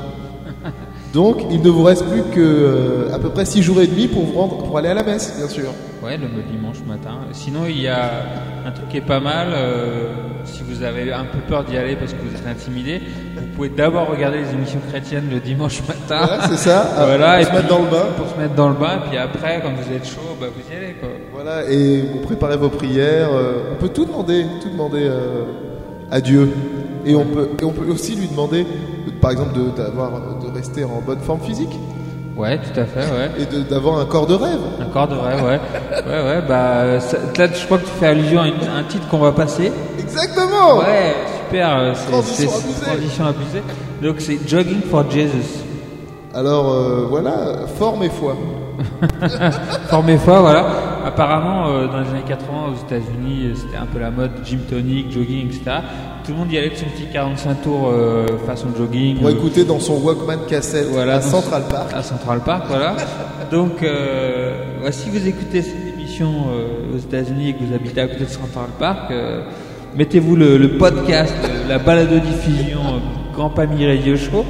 Donc, 1.14 1.44
il 1.52 1.62
ne 1.62 1.70
vous 1.70 1.84
reste 1.84 2.06
plus 2.10 2.24
que 2.24 2.40
euh, 2.40 3.14
à 3.14 3.20
peu 3.20 3.30
près 3.30 3.46
6 3.46 3.62
jours 3.62 3.80
et 3.82 3.86
demi 3.86 4.08
pour 4.08 4.24
vous 4.24 4.40
rendre, 4.40 4.58
pour 4.64 4.76
aller 4.80 4.90
à 4.90 4.96
la 4.96 5.04
messe, 5.04 5.36
bien 5.38 5.48
sûr. 5.48 5.70
Ouais, 6.04 6.18
le 6.18 6.28
dimanche 6.52 6.80
matin. 6.88 7.20
Sinon, 7.34 7.66
il 7.70 7.80
y 7.80 7.88
a 7.88 8.10
un 8.66 8.72
truc 8.72 8.90
qui 8.90 8.98
est 8.98 9.02
pas 9.02 9.20
mal. 9.20 9.50
euh, 9.54 10.08
si 10.46 10.62
vous 10.64 10.84
avez 10.84 11.14
un 11.14 11.24
peu 11.26 11.38
peur 11.48 11.64
d'y 11.64 11.78
aller 11.78 11.96
parce 11.96 12.12
que 12.14 12.18
vous 12.18 12.36
êtes 12.36 12.48
intimidé, 12.48 13.02
vous 13.38 13.48
pouvez 13.56 13.70
d'abord 13.70 14.10
regarder 14.10 14.40
les 14.40 14.52
émissions 14.54 14.80
chrétiennes 14.90 15.30
le 15.32 15.40
dimanche 15.40 15.82
matin. 15.88 16.26
Voilà, 16.26 16.48
c'est 16.50 16.58
ça. 16.58 16.90
voilà, 17.06 17.34
Pour 17.34 17.40
et 17.40 17.44
se 17.46 17.52
mettre 17.52 17.68
dans 17.68 17.80
le 17.84 17.90
bain. 17.90 18.06
Pour 18.18 18.28
se 18.28 18.38
mettre 18.40 18.56
dans 18.56 18.70
le 18.70 18.76
bain, 18.76 18.96
et 18.98 19.10
puis 19.10 19.18
après, 19.18 19.62
quand 19.64 19.72
vous 19.72 19.94
êtes 19.96 20.06
chaud, 20.06 20.36
bah, 20.42 20.48
vous 20.54 20.74
y 20.74 20.76
allez, 20.76 20.94
quoi. 20.96 21.10
Voilà, 21.34 21.70
et 21.70 22.02
vous 22.02 22.20
préparez 22.22 22.58
vos 22.58 22.70
prières. 22.70 23.30
euh, 23.32 23.74
on 23.74 23.76
peut 23.80 23.90
tout 23.90 24.06
demander, 24.06 24.46
tout 24.62 24.70
demander 24.70 25.08
à 26.14 26.22
Dieu. 26.22 26.54
Et 27.06 27.16
on 27.16 27.26
peut, 27.26 27.50
et 27.62 27.66
on 27.66 27.72
peut 27.72 27.92
aussi 27.92 28.16
lui 28.16 28.28
demander, 28.28 28.66
par 29.20 29.32
exemple, 29.32 29.54
de, 29.60 29.70
d'avoir, 29.76 30.12
de 30.12 30.56
rester 30.56 30.86
en 30.86 31.02
bonne 31.06 31.20
forme 31.20 31.42
physique 31.42 31.72
Ouais, 32.38 32.58
tout 32.58 32.80
à 32.80 32.86
fait, 32.86 33.02
ouais. 33.02 33.30
et 33.40 33.46
de- 33.46 33.62
d'avoir 33.62 34.00
un 34.00 34.06
corps 34.06 34.26
de 34.26 34.34
rêve. 34.34 34.60
Un 34.80 34.86
corps 34.86 35.08
de 35.08 35.16
vrai, 35.16 35.36
ouais. 35.36 35.60
Ouais, 36.08 36.24
ouais, 36.24 36.42
bah, 36.48 37.00
ça- 37.00 37.18
là, 37.38 37.48
je 37.54 37.66
crois 37.66 37.78
que 37.78 37.84
tu 37.86 37.92
fais 38.00 38.08
allusion 38.08 38.42
à, 38.42 38.48
une- 38.48 38.54
à 38.74 38.78
un 38.80 38.84
titre 38.84 39.08
qu'on 39.10 39.20
va 39.20 39.32
passer. 39.34 39.72
Exactement. 40.00 40.80
Ouais, 40.80 41.14
super. 41.46 41.78
euh, 41.78 41.94
c'est- 41.94 42.10
Transition 42.12 42.50
c'est- 42.50 42.58
abusée. 42.66 42.86
Transition 42.86 43.26
abusée. 43.26 43.64
Donc, 44.02 44.16
c'est 44.20 44.40
Jogging 44.50 44.82
for 44.90 45.04
Jesus. 45.12 45.60
Alors 46.34 46.72
euh, 46.72 47.06
voilà, 47.10 47.68
forme 47.78 48.02
et 48.04 48.10
foi. 48.10 48.36
Formez 49.90 50.18
foi, 50.18 50.42
voilà. 50.42 50.66
Apparemment, 51.06 51.68
euh, 51.68 51.88
dans 51.88 52.00
les 52.00 52.10
années 52.10 52.24
80 52.28 52.48
aux 52.72 52.86
États-Unis, 52.88 53.48
euh, 53.48 53.56
c'était 53.56 53.78
un 53.78 53.86
peu 53.86 54.00
la 54.00 54.12
mode 54.12 54.32
gym 54.46 54.60
tonic, 54.70 55.12
jogging, 55.12 55.48
etc. 55.48 55.62
Tout 56.24 56.32
le 56.32 56.38
monde 56.38 56.52
y 56.52 56.58
allait 56.58 56.70
de 56.70 56.76
son 56.76 56.86
petit 56.86 57.08
45 57.12 57.62
tours 57.62 57.90
euh, 57.92 58.26
façon 58.46 58.68
jogging. 58.78 59.18
Pour 59.18 59.28
euh, 59.28 59.32
écouter 59.32 59.66
dans 59.66 59.80
son 59.80 59.96
Walkman 59.96 60.46
cassette 60.48 60.88
voilà, 60.90 61.16
à 61.16 61.22
Central 61.22 61.64
Park. 61.70 61.92
À 61.94 62.02
Central 62.02 62.40
Park, 62.46 62.66
voilà. 62.70 62.96
Donc, 63.52 63.84
euh, 63.84 64.90
si 64.92 65.10
vous 65.10 65.28
écoutez 65.28 65.62
cette 65.62 65.94
émission 65.98 66.30
aux 66.94 66.98
États-Unis 66.98 67.50
et 67.50 67.54
que 67.54 67.64
vous 67.64 67.74
habitez 67.74 68.02
à 68.02 68.08
côté 68.08 68.24
de 68.24 68.30
Central 68.30 68.68
Park, 68.80 69.12
mettez-vous 69.96 70.36
le, 70.36 70.58
le 70.58 70.78
podcast, 70.78 71.36
la 71.68 71.78
balado-diffusion 71.78 72.80
euh, 72.80 73.34
Grand 73.34 73.50
Pami 73.50 73.86
Radio 73.86 74.16
Show 74.16 74.46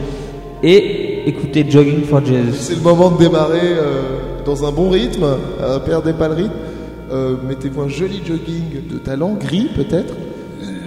et 0.62 1.03
écoutez 1.26 1.66
Jogging 1.70 2.04
for 2.04 2.24
Jesus. 2.26 2.54
C'est 2.60 2.76
le 2.76 2.82
moment 2.82 3.12
de 3.12 3.18
démarrer 3.24 3.60
euh, 3.64 4.02
dans 4.46 4.66
un 4.66 4.72
bon 4.72 4.90
rythme. 4.90 5.24
Euh, 5.62 5.80
perdez 5.80 6.14
pas 6.14 6.28
le 6.28 6.36
rythme. 6.36 6.54
Euh, 7.12 7.36
Mettez-vous 7.48 7.82
un 7.82 7.90
joli 7.90 8.22
jogging 8.26 8.88
de 8.90 8.98
talent, 8.98 9.34
gris 9.40 9.70
peut-être. 9.76 10.14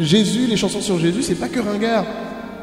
Jésus, 0.00 0.46
les 0.48 0.56
chansons 0.56 0.80
sur 0.80 0.98
Jésus, 0.98 1.22
c'est 1.22 1.34
pas 1.36 1.48
que 1.48 1.60
ringard. 1.60 2.04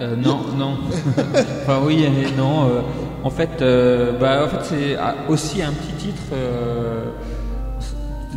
Euh, 0.02 0.16
non, 0.16 0.40
non. 0.58 0.74
enfin 1.64 1.80
oui 1.86 2.04
et 2.04 2.38
non. 2.38 2.64
euh, 2.66 2.82
en 3.24 3.30
fait, 3.30 3.62
euh, 3.62 4.12
bah, 4.20 4.46
en 4.46 4.50
fait 4.50 4.64
c'est 4.64 4.96
ah, 5.00 5.16
aussi 5.30 5.62
un 5.62 5.72
petit 5.72 6.08
titre 6.08 6.24
euh, 6.34 7.04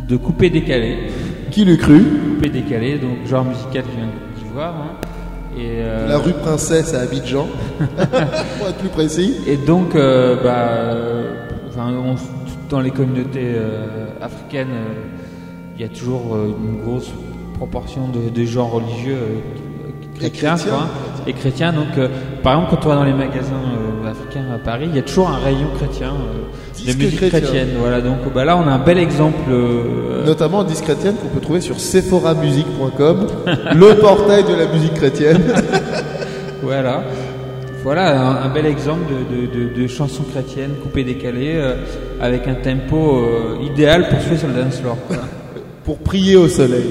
de 0.07 0.15
coupé 0.17 0.49
décalé. 0.49 0.97
Qui 1.51 1.65
l'eût 1.65 1.77
cru? 1.77 1.99
Coupé 2.35 2.49
décalé, 2.49 2.97
donc 2.99 3.25
genre 3.27 3.43
musical 3.43 3.83
qui 3.83 3.97
vient 3.97 4.05
de 4.05 4.11
Côte 4.11 4.43
d'Ivoire. 4.43 4.75
hein. 4.75 5.07
Et, 5.57 5.81
euh, 5.81 6.07
La 6.07 6.17
rue 6.19 6.33
Princesse 6.33 6.93
à 6.93 7.01
Abidjan, 7.01 7.47
pour 7.79 8.67
être 8.67 8.77
plus 8.77 8.89
précis. 8.89 9.35
Et 9.47 9.57
donc, 9.57 9.95
euh, 9.95 10.35
bah, 10.43 11.29
enfin, 11.69 11.91
on- 11.93 12.15
dans 12.69 12.79
les 12.81 12.91
communautés 12.91 13.53
euh, 13.55 14.07
africaines, 14.21 14.67
il 15.75 15.81
y 15.81 15.85
a 15.85 15.87
toujours 15.89 16.35
une 16.37 16.81
grosse 16.83 17.09
proportion 17.55 18.07
de, 18.09 18.29
de 18.29 18.45
gens 18.45 18.67
religieux 18.67 19.17
chrétiens, 20.19 20.55
chrétiens. 20.55 20.73
quoi, 20.73 20.87
et 21.27 21.33
chrétiens. 21.33 21.73
Donc, 21.73 21.97
euh, 21.97 22.07
par 22.43 22.53
exemple, 22.55 22.71
quand 22.75 22.85
on 22.85 22.89
va 22.89 22.95
dans 22.95 23.03
les 23.03 23.13
magasins 23.13 23.53
euh, 24.05 24.09
africains 24.09 24.45
à 24.53 24.57
Paris, 24.57 24.85
il 24.89 24.95
y 24.95 24.99
a 24.99 25.03
toujours 25.03 25.29
un 25.29 25.37
rayon 25.37 25.67
chrétien 25.77 26.09
euh, 26.09 26.79
de 26.79 26.85
Disque 26.85 26.97
musique 26.99 27.17
chrétien. 27.17 27.39
chrétienne. 27.41 27.67
Voilà. 27.79 28.01
Donc, 28.01 28.17
bah, 28.33 28.45
là, 28.45 28.57
on 28.57 28.67
a 28.67 28.71
un 28.71 28.79
bel 28.79 28.97
exemple. 28.97 29.51
Notamment 30.25 30.59
en 30.59 30.63
disque 30.63 30.83
chrétienne 30.83 31.15
qu'on 31.15 31.27
peut 31.29 31.39
trouver 31.41 31.61
sur 31.61 31.79
sephoramusique.com, 31.79 33.27
le 33.75 33.95
portail 33.99 34.43
de 34.43 34.53
la 34.53 34.65
musique 34.67 34.93
chrétienne. 34.93 35.41
Voilà. 36.63 37.03
Voilà 37.83 38.19
un, 38.19 38.43
un 38.45 38.49
bel 38.49 38.65
exemple 38.65 39.03
de, 39.09 39.47
de, 39.47 39.69
de, 39.69 39.81
de 39.81 39.87
chansons 39.87 40.23
chrétiennes 40.23 40.73
coupées 40.81 41.03
décalées 41.05 41.53
euh, 41.55 41.75
avec 42.19 42.47
un 42.47 42.55
tempo 42.55 43.19
euh, 43.19 43.57
idéal 43.63 44.09
pour 44.09 44.19
jouer 44.19 44.37
sur 44.37 44.47
le 44.49 44.55
dance 44.55 44.77
floor. 44.81 44.97
pour 45.85 45.99
prier 45.99 46.35
au 46.35 46.49
soleil. 46.49 46.83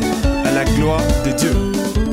Fait. 0.00 0.48
À 0.48 0.52
la 0.52 0.64
gloire 0.64 1.02
de 1.24 1.30
Dieu. 1.32 2.03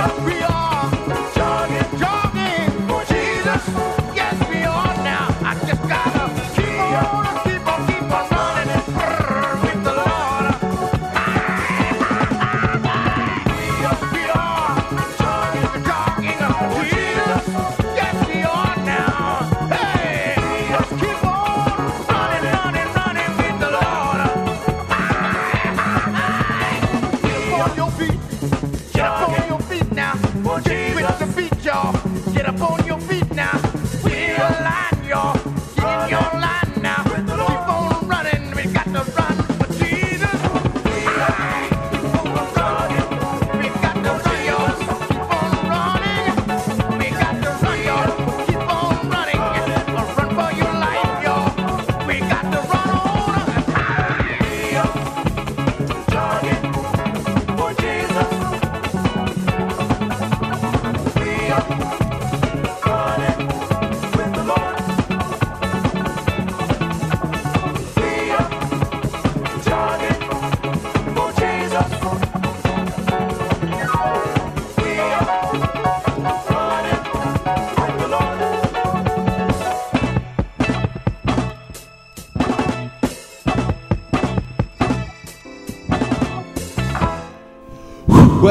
Real, 0.00 0.20
real. 0.20 0.49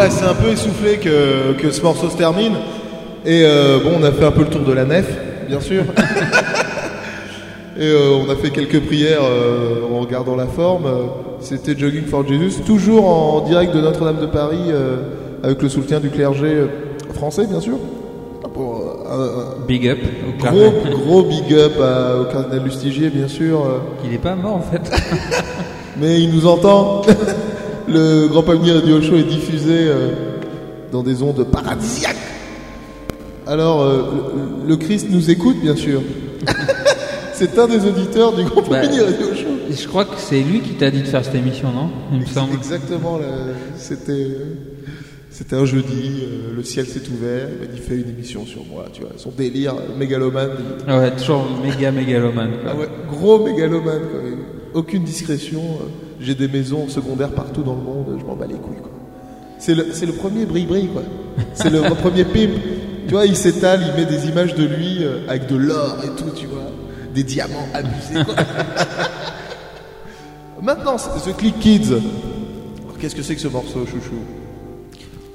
Ouais, 0.10 0.16
c'est 0.18 0.26
un 0.26 0.34
peu 0.34 0.50
essoufflé 0.50 0.98
que, 0.98 1.54
que 1.54 1.70
ce 1.72 1.82
morceau 1.84 2.10
se 2.10 2.18
termine. 2.18 2.54
Et 3.26 3.44
euh, 3.46 3.78
bon, 3.84 3.92
on 4.00 4.04
a 4.04 4.12
fait 4.12 4.26
un 4.26 4.32
peu 4.32 4.42
le 4.42 4.48
tour 4.48 4.62
de 4.62 4.74
la 4.74 4.84
nef, 4.86 5.06
bien 5.48 5.60
sûr. 5.62 5.84
Et 7.80 7.84
euh, 7.88 8.18
on 8.26 8.30
a 8.30 8.36
fait 8.36 8.50
quelques 8.50 8.82
prières 8.82 9.22
euh, 9.24 9.82
en 9.94 10.00
regardant 10.00 10.36
la 10.36 10.48
forme. 10.48 10.86
C'était 11.42 11.78
Jogging 11.78 12.06
for 12.06 12.28
Jesus, 12.28 12.62
toujours 12.66 13.08
en 13.08 13.42
direct 13.42 13.74
de 13.76 13.82
Notre-Dame 13.82 14.20
de 14.20 14.26
Paris, 14.26 14.72
avec 15.44 15.62
le 15.62 15.70
soutien 15.70 16.00
du 16.00 16.10
clergé 16.10 16.58
français, 17.14 17.46
bien 17.46 17.62
sûr. 17.62 17.78
Pour, 18.54 18.82
un- 19.10 19.66
Big 19.68 19.88
up 19.88 20.00
au 20.28 20.32
Gros, 20.32 20.44
cardinal. 20.44 20.72
gros 21.06 21.22
big 21.24 21.54
up 21.54 21.74
à- 21.82 22.20
au 22.20 22.24
cardinal 22.26 22.64
Lustigier, 22.66 23.10
bien 23.10 23.28
sûr. 23.28 23.64
Il 24.04 24.14
est 24.14 24.18
pas 24.18 24.36
mort 24.36 24.56
en 24.56 24.62
fait. 24.62 24.82
Mais 26.02 26.20
il 26.20 26.34
nous 26.34 26.48
entend. 26.48 27.04
Le 27.90 28.28
Grand 28.28 28.44
Palmier 28.44 28.74
Radio 28.74 29.02
Show 29.02 29.16
est 29.16 29.24
diffusé 29.24 29.72
euh, 29.88 30.10
dans 30.92 31.02
des 31.04 31.24
ondes 31.24 31.44
paradisiaques. 31.52 32.16
Alors, 33.48 33.82
euh, 33.82 34.04
le, 34.68 34.76
Christ 34.78 35.08
nous 35.10 35.30
écoute, 35.32 35.58
bien 35.62 35.76
sûr. 35.76 36.02
C'est 37.34 37.58
un 37.58 37.68
des 37.68 37.86
auditeurs 37.86 38.34
du 38.36 38.44
Grand 38.44 38.62
Bah, 38.62 38.82
Palmier 38.82 39.02
Radio 39.02 39.28
Show. 39.34 39.48
je 39.72 39.88
crois 39.88 40.06
que 40.06 40.18
c'est 40.18 40.42
lui 40.42 40.60
qui 40.60 40.74
t'a 40.74 40.92
dit 40.92 41.02
de 41.02 41.08
faire 41.08 41.24
cette 41.24 41.36
émission, 41.36 41.72
non? 41.72 41.90
Il 42.12 42.20
me 42.20 42.26
semble. 42.26 42.54
Exactement, 42.54 43.18
là, 43.18 43.26
c'était 43.78 44.12
euh, 44.12 44.56
c'était 45.32 45.56
un 45.56 45.64
jeudi, 45.66 46.24
euh, 46.24 46.56
le 46.58 46.64
ciel 46.64 46.86
s'est 46.86 47.08
ouvert, 47.10 47.48
il 47.74 47.80
fais 47.80 47.96
une 47.96 48.10
émission 48.10 48.46
sur 48.46 48.66
moi, 48.66 48.86
tu 48.92 49.02
vois, 49.02 49.12
son 49.16 49.30
délire 49.32 49.74
mégalomane. 49.98 50.50
Ah 50.86 51.00
ouais, 51.00 51.12
toujours 51.16 51.48
méga 51.64 51.92
mégalomane. 51.92 52.52
quoi. 52.62 52.72
Ah 52.74 52.76
ouais, 52.78 52.90
gros 53.10 53.44
mégalomane, 53.44 54.02
quoi. 54.12 54.20
mais 54.24 54.32
Aucune 54.74 55.04
discrétion. 55.04 55.60
euh, 55.60 56.09
J'ai 56.22 56.36
des 56.36 56.48
maisons 56.48 56.88
secondaires 56.90 57.32
partout 57.32 57.64
dans 57.64 57.76
le 57.76 57.82
monde, 57.82 58.18
je 58.20 58.26
m'en 58.26 58.36
bats 58.36 58.46
les 58.48 58.56
couilles, 58.56 58.82
quoi. 58.82 58.92
C'est 59.58 59.76
le, 59.76 59.88
c'est 59.94 60.06
le 60.06 60.14
premier 60.14 60.46
bri-bri, 60.46 60.88
quoi. 60.88 61.04
C'est 61.54 61.70
le 61.70 61.82
premier 61.96 62.24
pimp. 62.26 62.52
Tu 63.08 63.14
vois, 63.14 63.26
il 63.26 63.36
s'étale, 63.36 63.82
il 63.88 63.94
met 64.00 64.06
des 64.10 64.28
images 64.28 64.54
de 64.56 64.64
lui 64.64 65.04
euh, 65.04 65.20
avec 65.28 65.48
de 65.48 65.56
l'or 65.56 65.98
et 66.04 66.10
tout, 66.22 66.30
tu 66.36 66.46
vois. 66.46 66.64
Des 67.14 67.24
diamants 67.24 67.68
abusés, 67.74 68.24
quoi. 68.26 68.36
Maintenant, 70.62 70.98
The 70.98 71.36
Click 71.38 71.60
Kids. 71.60 71.92
Alors, 71.94 72.98
Qu'est-ce 73.00 73.16
que 73.16 73.22
c'est 73.24 73.36
que 73.36 73.42
ce 73.42 73.48
morceau, 73.48 73.86
chouchou? 73.86 74.20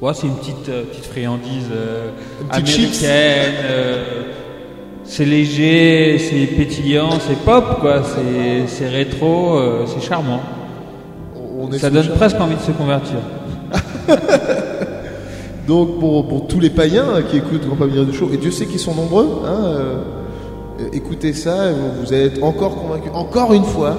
Ouais, 0.00 0.12
c'est 0.14 0.26
une 0.26 0.36
petite, 0.36 0.68
euh, 0.68 0.84
petite 0.84 1.06
friandise 1.06 1.64
euh, 1.72 2.10
Une 2.42 2.48
petite 2.48 2.66
chips. 2.66 3.04
américaine. 3.04 3.54
euh, 3.64 4.04
c'est 5.04 5.24
léger, 5.24 6.18
c'est 6.18 6.46
pétillant, 6.46 7.10
c'est 7.26 7.38
pop, 7.38 7.80
quoi. 7.80 8.02
C'est, 8.04 8.66
c'est 8.68 8.88
rétro, 8.88 9.58
c'est 9.86 10.02
charmant. 10.06 10.40
On 11.58 11.70
est 11.72 11.78
Ça 11.78 11.90
donne 11.90 12.08
presque 12.10 12.40
envie 12.40 12.56
de 12.56 12.60
se 12.60 12.72
convertir. 12.72 13.18
Donc 15.66 15.98
pour, 15.98 16.28
pour 16.28 16.46
tous 16.46 16.60
les 16.60 16.70
païens 16.70 17.22
qui 17.30 17.38
écoutent 17.38 17.66
Grand 17.66 17.76
Palmier 17.76 18.04
du 18.04 18.12
Show, 18.12 18.28
et 18.32 18.36
Dieu 18.36 18.50
sait 18.50 18.66
qu'ils 18.66 18.78
sont 18.80 18.94
nombreux, 18.94 19.26
hein, 19.46 19.64
euh, 19.64 19.96
euh, 20.80 20.84
écoutez 20.92 21.32
ça, 21.32 21.72
vous, 21.72 22.02
vous 22.04 22.12
allez 22.12 22.26
être 22.26 22.42
encore 22.42 22.76
convaincus, 22.76 23.10
encore 23.14 23.54
une 23.54 23.64
fois. 23.64 23.96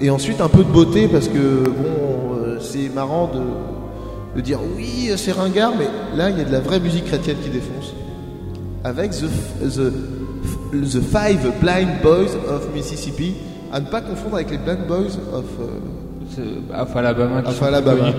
Et 0.00 0.10
ensuite 0.10 0.40
un 0.40 0.48
peu 0.48 0.64
de 0.64 0.70
beauté 0.72 1.06
parce 1.06 1.28
que 1.28 1.62
bon, 1.64 2.34
euh, 2.44 2.58
c'est 2.60 2.92
marrant 2.92 3.30
de, 3.32 4.36
de 4.36 4.40
dire 4.44 4.58
oui, 4.76 5.10
c'est 5.16 5.30
ringard, 5.30 5.74
mais 5.78 5.86
là 6.16 6.30
il 6.30 6.38
y 6.38 6.40
a 6.40 6.44
de 6.44 6.50
la 6.52 6.58
vraie 6.60 6.80
musique 6.80 7.04
chrétienne 7.04 7.36
qui 7.44 7.50
défonce. 7.50 7.94
Avec 8.82 9.12
The, 9.12 9.26
the, 9.62 9.92
the 10.72 11.00
Five 11.00 11.52
Blind 11.60 12.02
Boys 12.02 12.34
of 12.48 12.68
Mississippi, 12.74 13.34
à 13.72 13.78
ne 13.78 13.86
pas 13.86 14.00
confondre 14.00 14.34
avec 14.36 14.50
les 14.50 14.58
Blind 14.58 14.88
Boys 14.88 15.16
of 15.32 15.44
C'est- 15.58 16.01
Alpha 16.74 16.98
Alabama. 16.98 17.42
qui 17.42 17.48
Alpha 17.48 17.58
sont 17.60 17.64
Alabama. 17.66 18.00
connus. 18.00 18.14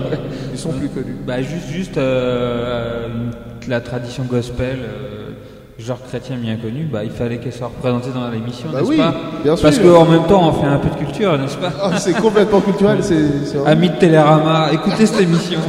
Ils 0.52 0.58
sont 0.58 0.70
plus 0.72 0.88
connus. 0.88 1.16
Bah, 1.26 1.40
juste, 1.42 1.68
juste 1.70 1.98
euh, 1.98 3.06
une- 3.08 3.68
la 3.70 3.80
tradition 3.80 4.24
gospel, 4.24 4.76
euh, 4.80 5.30
genre 5.78 5.98
chrétien 6.08 6.36
bien 6.36 6.56
connu, 6.56 6.84
bah, 6.90 7.02
il 7.04 7.10
fallait 7.10 7.38
qu'elle 7.38 7.52
soit 7.52 7.66
représentée 7.68 8.10
dans 8.14 8.28
l'émission, 8.30 8.68
Bah 8.72 8.78
n'est-ce 8.80 8.90
oui, 8.90 8.96
pas 8.98 9.14
bien 9.42 9.56
Parce 9.56 9.74
sûr. 9.76 9.92
qu'en 9.92 10.04
même 10.04 10.24
temps, 10.26 10.48
on 10.48 10.52
fait 10.52 10.66
un 10.66 10.78
peu 10.78 10.88
de 10.90 10.94
culture, 11.04 11.36
n'est-ce 11.38 11.56
pas 11.56 11.72
Ah, 11.82 11.96
c'est 11.98 12.12
complètement 12.14 12.60
culturel, 12.60 12.98
c'est 13.02 13.14
vraiment- 13.14 13.66
Amis 13.66 13.88
de 13.90 13.96
Télérama, 13.96 14.68
écoutez 14.72 15.06
cette 15.06 15.20
émission. 15.20 15.60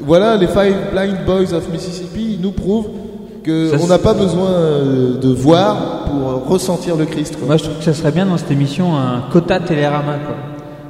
Voilà, 0.00 0.36
les 0.36 0.46
Five 0.46 0.74
Blind 0.92 1.24
Boys 1.26 1.52
of 1.54 1.68
Mississippi 1.72 2.38
nous 2.40 2.52
prouvent 2.52 2.88
que 3.42 3.70
Ça, 3.70 3.76
on 3.82 3.86
n'a 3.86 3.98
pas 3.98 4.14
besoin 4.14 4.50
euh, 4.50 5.18
de 5.18 5.28
voir 5.32 6.04
pour 6.04 6.30
euh, 6.30 6.34
ressentir 6.46 6.96
le 6.96 7.06
Christ. 7.06 7.36
quoi. 7.36 7.46
Moi, 7.46 7.56
je 7.56 7.64
trouve 7.64 7.78
que 7.78 7.84
ça 7.84 7.94
serait 7.94 8.12
bien 8.12 8.26
dans 8.26 8.36
cette 8.36 8.50
émission 8.50 8.96
un 8.96 9.22
quota 9.32 9.58
Télérama, 9.58 10.14
quoi. 10.24 10.36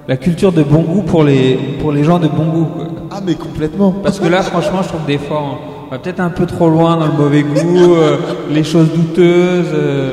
La 0.09 0.17
culture 0.17 0.53
de 0.53 0.63
bon 0.63 0.83
goût 0.83 1.03
pour 1.03 1.25
les, 1.25 1.55
pour 1.81 1.91
les 1.93 2.05
gens 2.05 2.19
de 2.19 2.29
bon 2.29 2.45
goût, 2.45 2.65
quoi. 2.67 2.87
Ah, 3.11 3.21
mais 3.25 3.35
complètement. 3.35 3.91
Parce 4.03 4.21
que 4.21 4.29
là, 4.29 4.43
franchement, 4.43 4.81
je 4.83 4.89
trouve 4.89 5.05
des 5.07 5.19
fois, 5.19 5.43
on 5.89 5.91
va 5.91 5.99
peut-être 5.99 6.21
un 6.21 6.31
peu 6.31 6.47
trop 6.47 6.69
loin 6.69 6.97
dans 6.97 7.07
le 7.07 7.13
mauvais 7.13 7.43
goût, 7.43 7.95
euh, 7.95 8.17
les 8.51 8.63
choses 8.65 8.89
douteuses. 8.95 9.67
euh, 9.75 10.13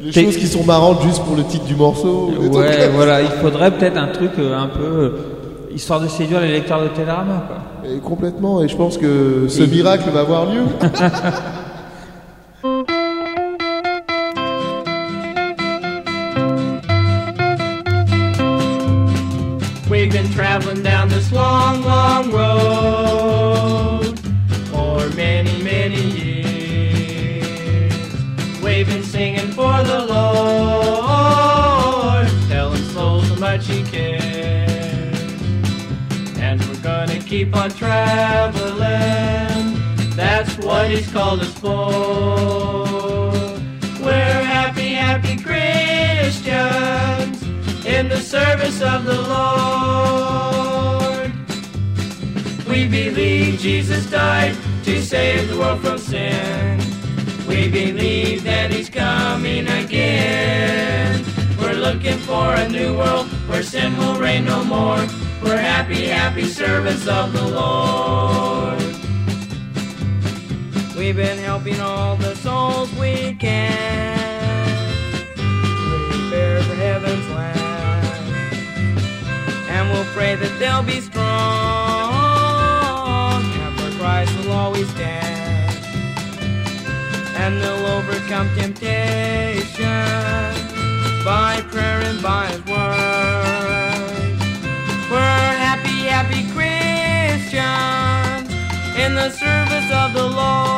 Les 0.00 0.12
choses 0.12 0.36
qui 0.36 0.46
sont 0.46 0.64
marrantes 0.64 1.02
juste 1.02 1.22
pour 1.24 1.36
le 1.36 1.44
titre 1.44 1.64
du 1.66 1.76
morceau. 1.76 2.30
trucs 2.36 2.54
Ouais, 2.54 2.88
voilà, 2.94 3.20
il 3.22 3.28
faudrait 3.28 3.70
peut-être 3.70 3.96
un 3.98 4.08
truc 4.08 4.30
euh, 4.38 4.56
un 4.58 4.66
peu 4.68 5.12
histoire 5.74 6.00
de 6.00 6.08
séduire 6.08 6.40
les 6.40 6.50
lecteurs 6.52 6.82
de 6.82 6.88
Télérama, 6.88 7.44
quoi. 7.46 7.90
Et 7.90 7.98
complètement, 7.98 8.62
et 8.62 8.68
je 8.68 8.76
pense 8.76 8.96
que 8.98 9.46
ce 9.48 9.62
Et- 9.62 9.66
miracle 9.66 10.08
va 10.12 10.20
avoir 10.20 10.46
lieu. 10.46 10.62
been 20.22 20.32
traveling 20.32 20.82
down 20.82 21.08
this 21.08 21.32
long, 21.32 21.82
long 21.82 22.30
road 22.30 24.18
for 24.70 25.08
many, 25.16 25.62
many 25.62 26.00
years. 26.00 26.32
Been 28.62 29.04
singing 29.04 29.52
for 29.52 29.80
the 29.84 30.06
Lord, 30.06 30.26
telling 32.48 32.82
souls 32.82 33.28
how 33.28 33.36
much 33.36 33.68
He 33.68 33.84
cares. 33.84 35.20
And 36.38 36.60
we're 36.64 36.82
gonna 36.82 37.20
keep 37.20 37.54
on 37.54 37.70
traveling, 37.70 38.80
that's 40.16 40.58
what 40.58 40.90
He's 40.90 41.08
called 41.12 41.42
us 41.42 41.54
for. 41.60 43.30
We're 44.04 44.42
happy, 44.56 44.94
happy. 44.94 45.36
Christians 45.36 47.21
in 48.02 48.08
the 48.08 48.20
service 48.20 48.82
of 48.82 49.04
the 49.04 49.20
Lord. 49.34 50.52
We 52.68 52.88
believe 52.88 53.60
Jesus 53.60 54.10
died 54.10 54.56
to 54.82 55.00
save 55.00 55.48
the 55.48 55.56
world 55.56 55.80
from 55.82 55.98
sin. 55.98 56.80
We 57.46 57.68
believe 57.70 58.42
that 58.42 58.72
He's 58.72 58.90
coming 58.90 59.68
again. 59.68 61.24
We're 61.60 61.74
looking 61.74 62.18
for 62.18 62.52
a 62.54 62.68
new 62.68 62.96
world 62.98 63.28
where 63.48 63.62
sin 63.62 63.96
will 63.96 64.16
reign 64.16 64.46
no 64.46 64.64
more. 64.64 64.98
We're 65.40 65.62
happy, 65.72 66.06
happy 66.06 66.46
servants 66.46 67.06
of 67.06 67.32
the 67.32 67.46
Lord. 67.60 68.82
We've 70.96 71.14
been 71.14 71.38
helping 71.38 71.80
all 71.80 72.16
the 72.16 72.34
souls 72.34 72.92
we 72.94 73.36
can. 73.36 74.88
We 75.36 75.98
prepare 76.10 76.60
for 76.64 76.74
heaven's 76.74 77.28
land. 77.28 77.61
We'll 79.92 80.08
pray 80.14 80.34
that 80.36 80.58
they'll 80.58 80.82
be 80.82 81.02
strong. 81.02 82.12
And 83.44 83.94
Christ 83.98 84.34
will 84.38 84.52
always 84.52 84.88
stand. 84.88 85.76
And 87.36 87.60
they'll 87.60 87.86
overcome 87.98 88.48
temptation 88.56 89.84
by 91.26 91.60
prayer 91.68 92.00
and 92.00 92.22
by 92.22 92.46
His 92.46 92.64
word. 92.64 94.38
We're 95.10 95.54
happy, 95.68 96.06
happy 96.08 96.48
Christians 96.56 98.48
in 98.98 99.14
the 99.14 99.28
service 99.28 99.90
of 99.92 100.14
the 100.14 100.26
Lord. 100.26 100.72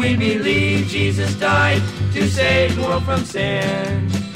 We 0.00 0.16
believe 0.16 0.88
Jesus 0.88 1.32
died 1.36 1.82
to 2.12 2.28
save 2.28 2.74
the 2.74 2.82
world 2.82 3.04
from 3.04 3.24
sin. 3.24 4.27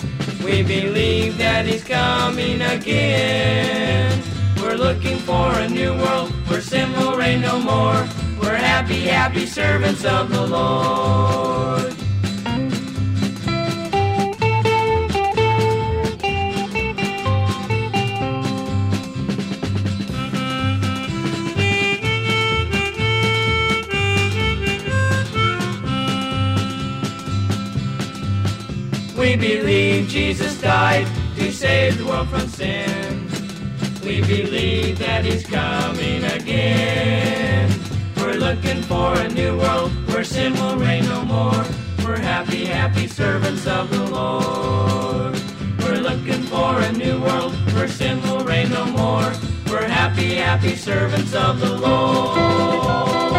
We 0.52 0.62
believe 0.62 1.38
that 1.38 1.64
He's 1.64 1.82
coming 1.82 2.60
again. 2.60 4.22
We're 4.60 4.74
looking 4.74 5.16
for 5.16 5.48
a 5.58 5.66
new 5.66 5.94
world 5.96 6.28
where 6.46 6.60
sin 6.60 6.92
will 6.92 7.16
reign 7.16 7.40
no 7.40 7.58
more. 7.58 8.06
We're 8.38 8.56
happy, 8.56 9.00
happy 9.00 9.46
servants 9.46 10.04
of 10.04 10.28
the 10.28 10.46
Lord. 10.46 11.91
Jesus 30.32 30.58
died 30.62 31.06
to 31.36 31.52
save 31.52 31.98
the 31.98 32.06
world 32.06 32.26
from 32.26 32.48
sin. 32.48 33.28
We 34.02 34.22
believe 34.22 34.98
that 34.98 35.26
He's 35.26 35.44
coming 35.44 36.24
again. 36.24 37.70
We're 38.16 38.36
looking 38.36 38.80
for 38.84 39.12
a 39.12 39.28
new 39.28 39.58
world 39.58 39.90
where 40.08 40.24
sin 40.24 40.54
will 40.54 40.78
reign 40.78 41.04
no 41.04 41.22
more. 41.26 41.62
We're 42.02 42.16
happy, 42.16 42.64
happy 42.64 43.08
servants 43.08 43.66
of 43.66 43.90
the 43.90 44.04
Lord. 44.06 45.38
We're 45.80 46.00
looking 46.00 46.44
for 46.44 46.80
a 46.80 46.92
new 46.92 47.20
world 47.20 47.52
where 47.74 47.86
sin 47.86 48.22
will 48.22 48.42
reign 48.42 48.70
no 48.70 48.86
more. 48.86 49.30
We're 49.66 49.86
happy, 49.86 50.36
happy 50.36 50.76
servants 50.76 51.34
of 51.34 51.60
the 51.60 51.76
Lord. 51.76 53.31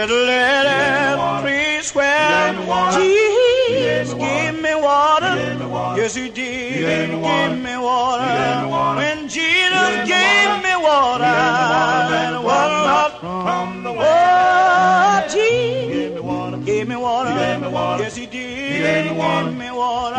Just 0.00 0.12
let 0.12 0.64
it 0.64 1.42
free 1.42 1.82
swear. 1.82 2.54
Jesus 2.96 4.14
gave 4.14 4.54
me 4.62 4.74
water. 4.74 5.34
Yes, 5.96 6.14
He 6.14 6.30
did. 6.30 6.72
He 6.72 7.20
gave 7.20 7.58
me 7.58 7.76
water. 7.76 8.24
When 8.96 9.28
Jesus 9.28 10.08
gave 10.08 10.62
me 10.64 10.74
water, 10.80 11.28
it 11.28 12.40
was 12.48 12.72
not 12.88 13.20
from 13.20 13.82
the 13.82 13.90
Oh, 13.90 15.20
Jesus 15.28 16.64
gave 16.64 16.88
me 16.88 16.96
water. 16.96 17.30
Yes, 18.00 18.16
He 18.16 18.24
did. 18.24 18.72
He 18.72 18.78
gave 18.80 19.52
me 19.58 19.70
water. 19.70 20.16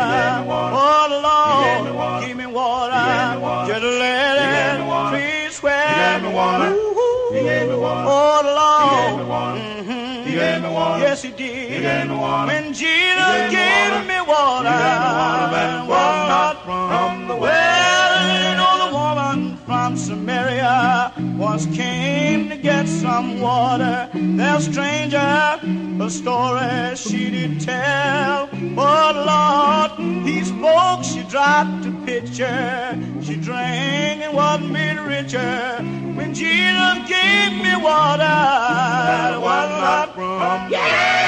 Did. 11.36 12.10
When 12.10 12.72
Jesus 12.72 13.50
gave 13.50 14.06
me 14.06 14.20
water, 14.26 14.68
it 14.68 15.86
was 15.88 16.28
not 16.28 16.64
from 16.64 17.28
the 17.28 17.36
well. 17.36 18.50
You 18.50 18.56
know 18.56 18.74
the 18.86 18.92
woman 18.94 19.56
from 19.58 19.96
Samaria 19.96 21.12
once 21.36 21.66
came 21.66 22.48
to 22.48 22.56
get 22.56 22.86
some 22.86 23.40
water. 23.40 24.08
That 24.14 24.62
stranger, 24.62 25.18
a 25.18 26.10
story 26.10 26.96
she 26.96 27.30
did 27.30 27.60
tell. 27.60 28.48
But 28.74 29.14
Lord, 29.16 30.26
he 30.26 30.44
spoke, 30.44 31.04
she 31.04 31.22
dropped 31.24 31.86
a 31.86 31.92
pitcher. 32.06 32.98
She 33.22 33.36
drank 33.36 34.22
and 34.22 34.34
was 34.34 34.60
made 34.60 34.98
richer. 34.98 35.82
When 36.16 36.34
Jesus 36.34 36.96
gave 37.08 37.52
me 37.62 37.74
water, 37.76 38.22
it 38.22 39.40
was 39.40 39.70
not 39.82 40.14
from 40.14 40.70
yeah, 40.70 41.21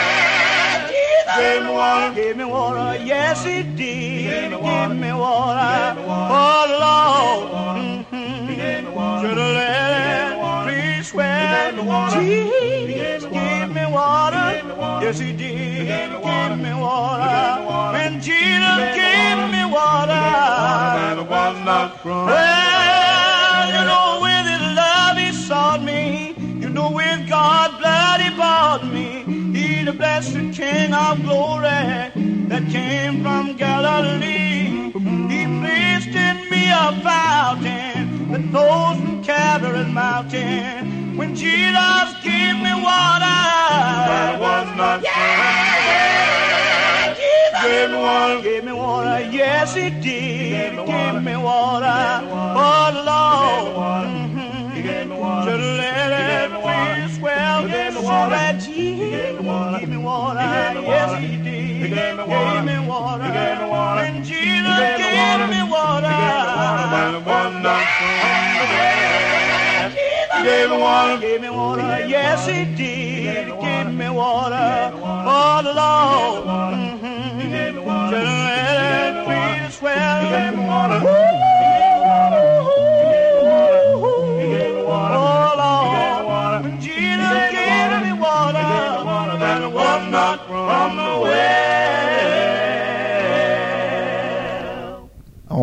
Gave 1.37 1.63
me 1.65 1.71
water, 1.71 2.15
gave 2.15 2.37
me 2.37 2.45
water. 2.45 3.05
Yes, 3.05 3.45
he 3.45 3.63
did. 3.63 4.51
Give 4.51 4.97
me 4.97 5.13
water. 5.13 6.01
Oh 6.07 6.65
Lord, 6.85 7.51
mm-hmm. 7.77 8.95
let 9.35 10.05
it 10.21 10.65
please 10.65 11.09
swear. 11.09 11.73
Jesus 12.13 13.25
gave 13.25 13.71
me 13.71 13.87
water. 13.87 14.63
Yes, 15.03 15.19
he 15.19 15.33
did. 15.33 15.89
Give 15.89 16.59
me 16.59 16.73
water. 16.75 17.93
When 17.93 18.21
Jesus 18.21 18.79
gave 18.95 19.51
me 19.51 19.65
water, 19.65 21.21
it 21.21 21.29
was 21.29 21.65
not 21.65 22.01
from. 22.01 22.74
The 29.85 29.93
blessed 29.93 30.53
King 30.55 30.95
of 30.95 31.23
glory 31.25 32.11
that 32.49 32.65
came 32.71 33.23
from 33.23 33.55
Galilee. 33.57 34.91
He 35.29 35.45
placed 35.61 36.09
in 36.09 36.37
me 36.49 36.71
a 36.73 36.93
fountain 37.03 38.31
that 38.33 38.43
flows 38.51 38.97
from 38.99 39.23
Calvary's 39.23 39.93
mountain. 39.93 41.17
When 41.19 41.35
Jesus 41.35 42.07
gave 42.23 42.57
me 42.65 42.73
water, 42.83 43.41
it 44.33 44.41
was 44.41 44.69
not 44.79 45.03
yeah, 45.03 46.35
Jesus 47.21 47.63
gave 47.63 47.91
me 47.91 47.97
water, 47.97 48.43
gave 48.43 48.65
me 48.65 48.73
water. 48.73 49.29
Yes, 49.31 49.75
he 49.75 49.91
did. 49.91 50.77
Give 50.87 51.23
me 51.23 51.37
water. 51.37 52.23
Oh 52.57 52.91
Lord, 53.11 54.07
mm-hmm. 54.09 55.45
should 55.45 55.61
let 55.61 56.13
it 56.13 56.25
please 56.25 56.34
water, 58.05 58.37
He 58.61 59.11
gave 59.11 59.41
me 59.41 59.47
water. 59.49 59.79
Gave 59.81 59.89
me 59.89 59.97
water. 59.97 60.41
Yes, 60.41 61.21
he 61.21 61.37
did. 61.37 61.91
Gave 61.91 62.17
me 62.17 62.25
water. 62.25 62.55
Gave 62.55 62.65
me 62.65 62.79
water. 62.89 63.25
He 63.25 63.33
gave 63.33 63.59
me 63.61 63.67
water. 63.69 64.01
And 64.05 64.25
Jesus 64.25 64.79
gave 64.79 65.49
me 65.51 65.63
water. 65.71 66.09
He 66.09 66.19
gave 66.25 67.13
me 67.13 67.21
water. 67.27 67.75
He 70.37 70.43
gave 70.43 70.71
me 70.71 70.77
water. 70.79 71.21
Gave 71.21 71.41
me 71.41 71.51
water. 71.51 71.83
Yes, 72.07 72.47
he 72.47 72.65
did. 72.77 73.47
He 73.49 73.53
gave 73.61 73.93
me 73.93 74.09
water. 74.11 74.91
for 74.93 75.63
the 75.63 75.73
Lord. 75.73 76.45
Mm-hmm. 76.45 77.55
Just 78.11 78.27
let 78.27 79.15
me 79.29 79.71
swear. 79.71 80.23
He 80.23 80.29
gave 80.29 80.55
me 80.59 80.67
water. 80.67 81.34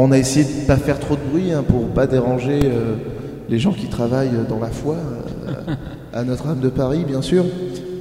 On 0.04 0.12
a 0.12 0.18
essayé 0.18 0.46
de 0.46 0.66
pas 0.68 0.78
faire 0.78 1.00
trop 1.00 1.16
de 1.16 1.22
bruit 1.30 1.52
hein, 1.54 1.64
pour 1.68 1.88
pas 1.90 2.08
déranger 2.08 2.60
euh, 2.64 2.96
les 3.50 3.60
gens 3.60 3.72
qui 3.72 3.88
travaillent 3.88 4.32
dans 4.50 4.60
la 4.60 4.68
foi 4.70 4.96
euh, 4.96 5.74
à 6.14 6.24
Notre-Dame 6.24 6.60
de 6.60 6.70
Paris, 6.70 7.04
bien 7.08 7.22
sûr. 7.22 7.46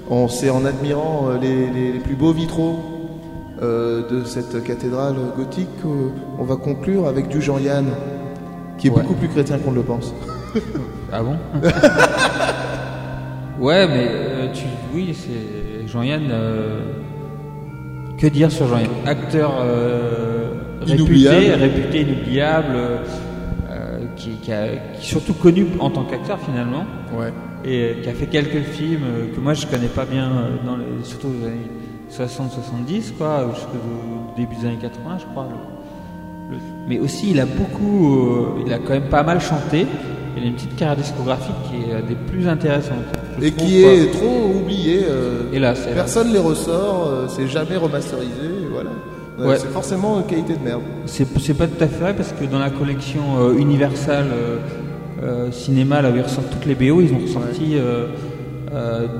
On 0.08 0.26
c'est 0.28 0.50
en 0.50 0.64
admirant 0.64 1.28
euh, 1.28 1.38
les, 1.40 1.66
les- 1.70 1.92
les 1.92 1.98
plus 2.00 2.16
beaux 2.16 2.32
vitraux 2.32 2.78
de 3.60 4.24
cette 4.24 4.64
cathédrale 4.64 5.16
gothique 5.36 5.68
qu'on 5.82 6.44
va 6.44 6.56
conclure 6.56 7.06
avec 7.06 7.28
du 7.28 7.42
Jean-Yann, 7.42 7.84
qui 8.78 8.86
est 8.86 8.90
Ouais. 8.90 9.02
beaucoup 9.02 9.12
plus 9.12 9.28
chrétien 9.28 9.58
qu'on 9.58 9.72
ne 9.72 9.76
le 9.76 9.82
pense. 9.82 10.14
Ah 11.12 11.22
bon? 11.22 11.36
Ouais, 13.60 13.86
mais 13.86 14.06
euh, 14.10 14.52
tu, 14.54 14.64
oui, 14.94 15.14
c'est 15.14 15.86
Jean-Yann. 15.86 16.28
euh, 16.30 16.80
que 18.16 18.26
dire 18.26 18.50
sur 18.50 18.66
Jean-Yann 18.66 18.88
Acteur 19.06 19.52
euh. 19.60 20.39
Réputé, 20.80 21.54
réputé 21.54 22.00
inoubliable, 22.02 22.74
euh, 22.76 22.98
qui, 24.16 24.30
qui, 24.42 24.52
a- 24.52 24.76
qui 24.98 25.06
surtout 25.06 25.34
connu 25.34 25.66
en 25.78 25.90
tant 25.90 26.04
qu'acteur 26.04 26.38
finalement. 26.40 26.84
Ouais. 27.16 27.32
Et 27.64 27.82
euh, 27.82 27.94
qui 28.02 28.08
a 28.08 28.12
fait 28.12 28.26
quelques 28.26 28.62
films 28.62 29.02
euh, 29.04 29.34
que 29.34 29.40
moi 29.40 29.54
je 29.54 29.66
connais 29.66 29.88
pas 29.88 30.04
bien, 30.06 30.30
dans 30.64 30.76
les, 30.76 30.84
surtout 31.04 31.28
aux 31.28 31.46
années 31.46 31.70
60-70, 32.10 33.12
quoi, 33.16 33.46
jusqu'au 33.54 33.78
début 34.36 34.56
des 34.56 34.66
années 34.66 34.78
80, 34.80 35.18
je 35.20 35.24
crois. 35.26 35.48
Le- 36.50 36.56
le- 36.56 36.62
mais 36.88 36.98
aussi, 36.98 37.30
il 37.30 37.40
a 37.40 37.46
beaucoup, 37.46 38.16
euh, 38.16 38.62
il 38.66 38.72
a 38.72 38.78
quand 38.78 38.90
même 38.94 39.08
pas 39.08 39.22
mal 39.22 39.40
chanté. 39.40 39.86
Il 40.36 40.44
a 40.44 40.46
une 40.46 40.54
petite 40.54 40.76
carrière 40.76 40.96
discographique 40.96 41.54
qui 41.68 41.90
est 41.90 42.02
des 42.08 42.14
plus 42.14 42.46
intéressantes. 42.48 42.94
Et 43.42 43.50
trouve, 43.50 43.66
qui 43.68 43.82
quoi. 43.82 43.92
est 43.92 44.10
trop 44.12 44.52
oublié. 44.62 45.00
euh, 45.08 45.42
Hélas. 45.52 45.86
Personne 45.92 46.32
les 46.32 46.38
ressort, 46.38 47.06
euh, 47.08 47.26
c'est 47.28 47.48
jamais 47.48 47.76
remasterisé, 47.76 48.30
voilà. 48.70 48.90
Euh, 49.40 49.46
Ouais. 49.48 49.56
C'est 49.58 49.68
forcément 49.72 50.18
une 50.18 50.26
qualité 50.26 50.54
de 50.54 50.62
merde. 50.62 50.82
C'est 51.06 51.24
pas 51.54 51.66
tout 51.66 51.82
à 51.82 51.86
fait 51.86 52.00
vrai 52.00 52.14
parce 52.14 52.32
que 52.32 52.44
dans 52.44 52.58
la 52.58 52.70
collection 52.70 53.22
euh, 53.38 53.58
Universal 53.58 54.26
euh, 54.32 54.58
euh, 55.22 55.50
Cinéma, 55.50 56.02
là 56.02 56.10
où 56.10 56.16
ils 56.16 56.22
ressortent 56.22 56.50
toutes 56.50 56.66
les 56.66 56.74
BO, 56.74 57.00
ils 57.00 57.12
ont 57.12 57.18
ressorti 57.20 57.76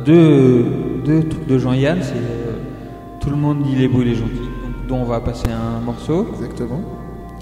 deux, 0.05 0.65
deux 1.05 1.29
trucs 1.29 1.47
de 1.47 1.59
Jean-Yann. 1.59 1.99
C'est 2.03 3.21
Tout 3.21 3.31
le 3.31 3.37
monde 3.37 3.63
dit 3.63 3.75
les 3.77 3.89
beaux 3.89 4.03
et 4.03 4.07
les 4.07 4.15
gentils, 4.15 4.49
donc, 4.63 4.87
dont 4.89 4.97
on 4.99 5.05
va 5.05 5.21
passer 5.21 5.49
un 5.49 5.81
morceau. 5.81 6.29
Exactement. 6.35 6.81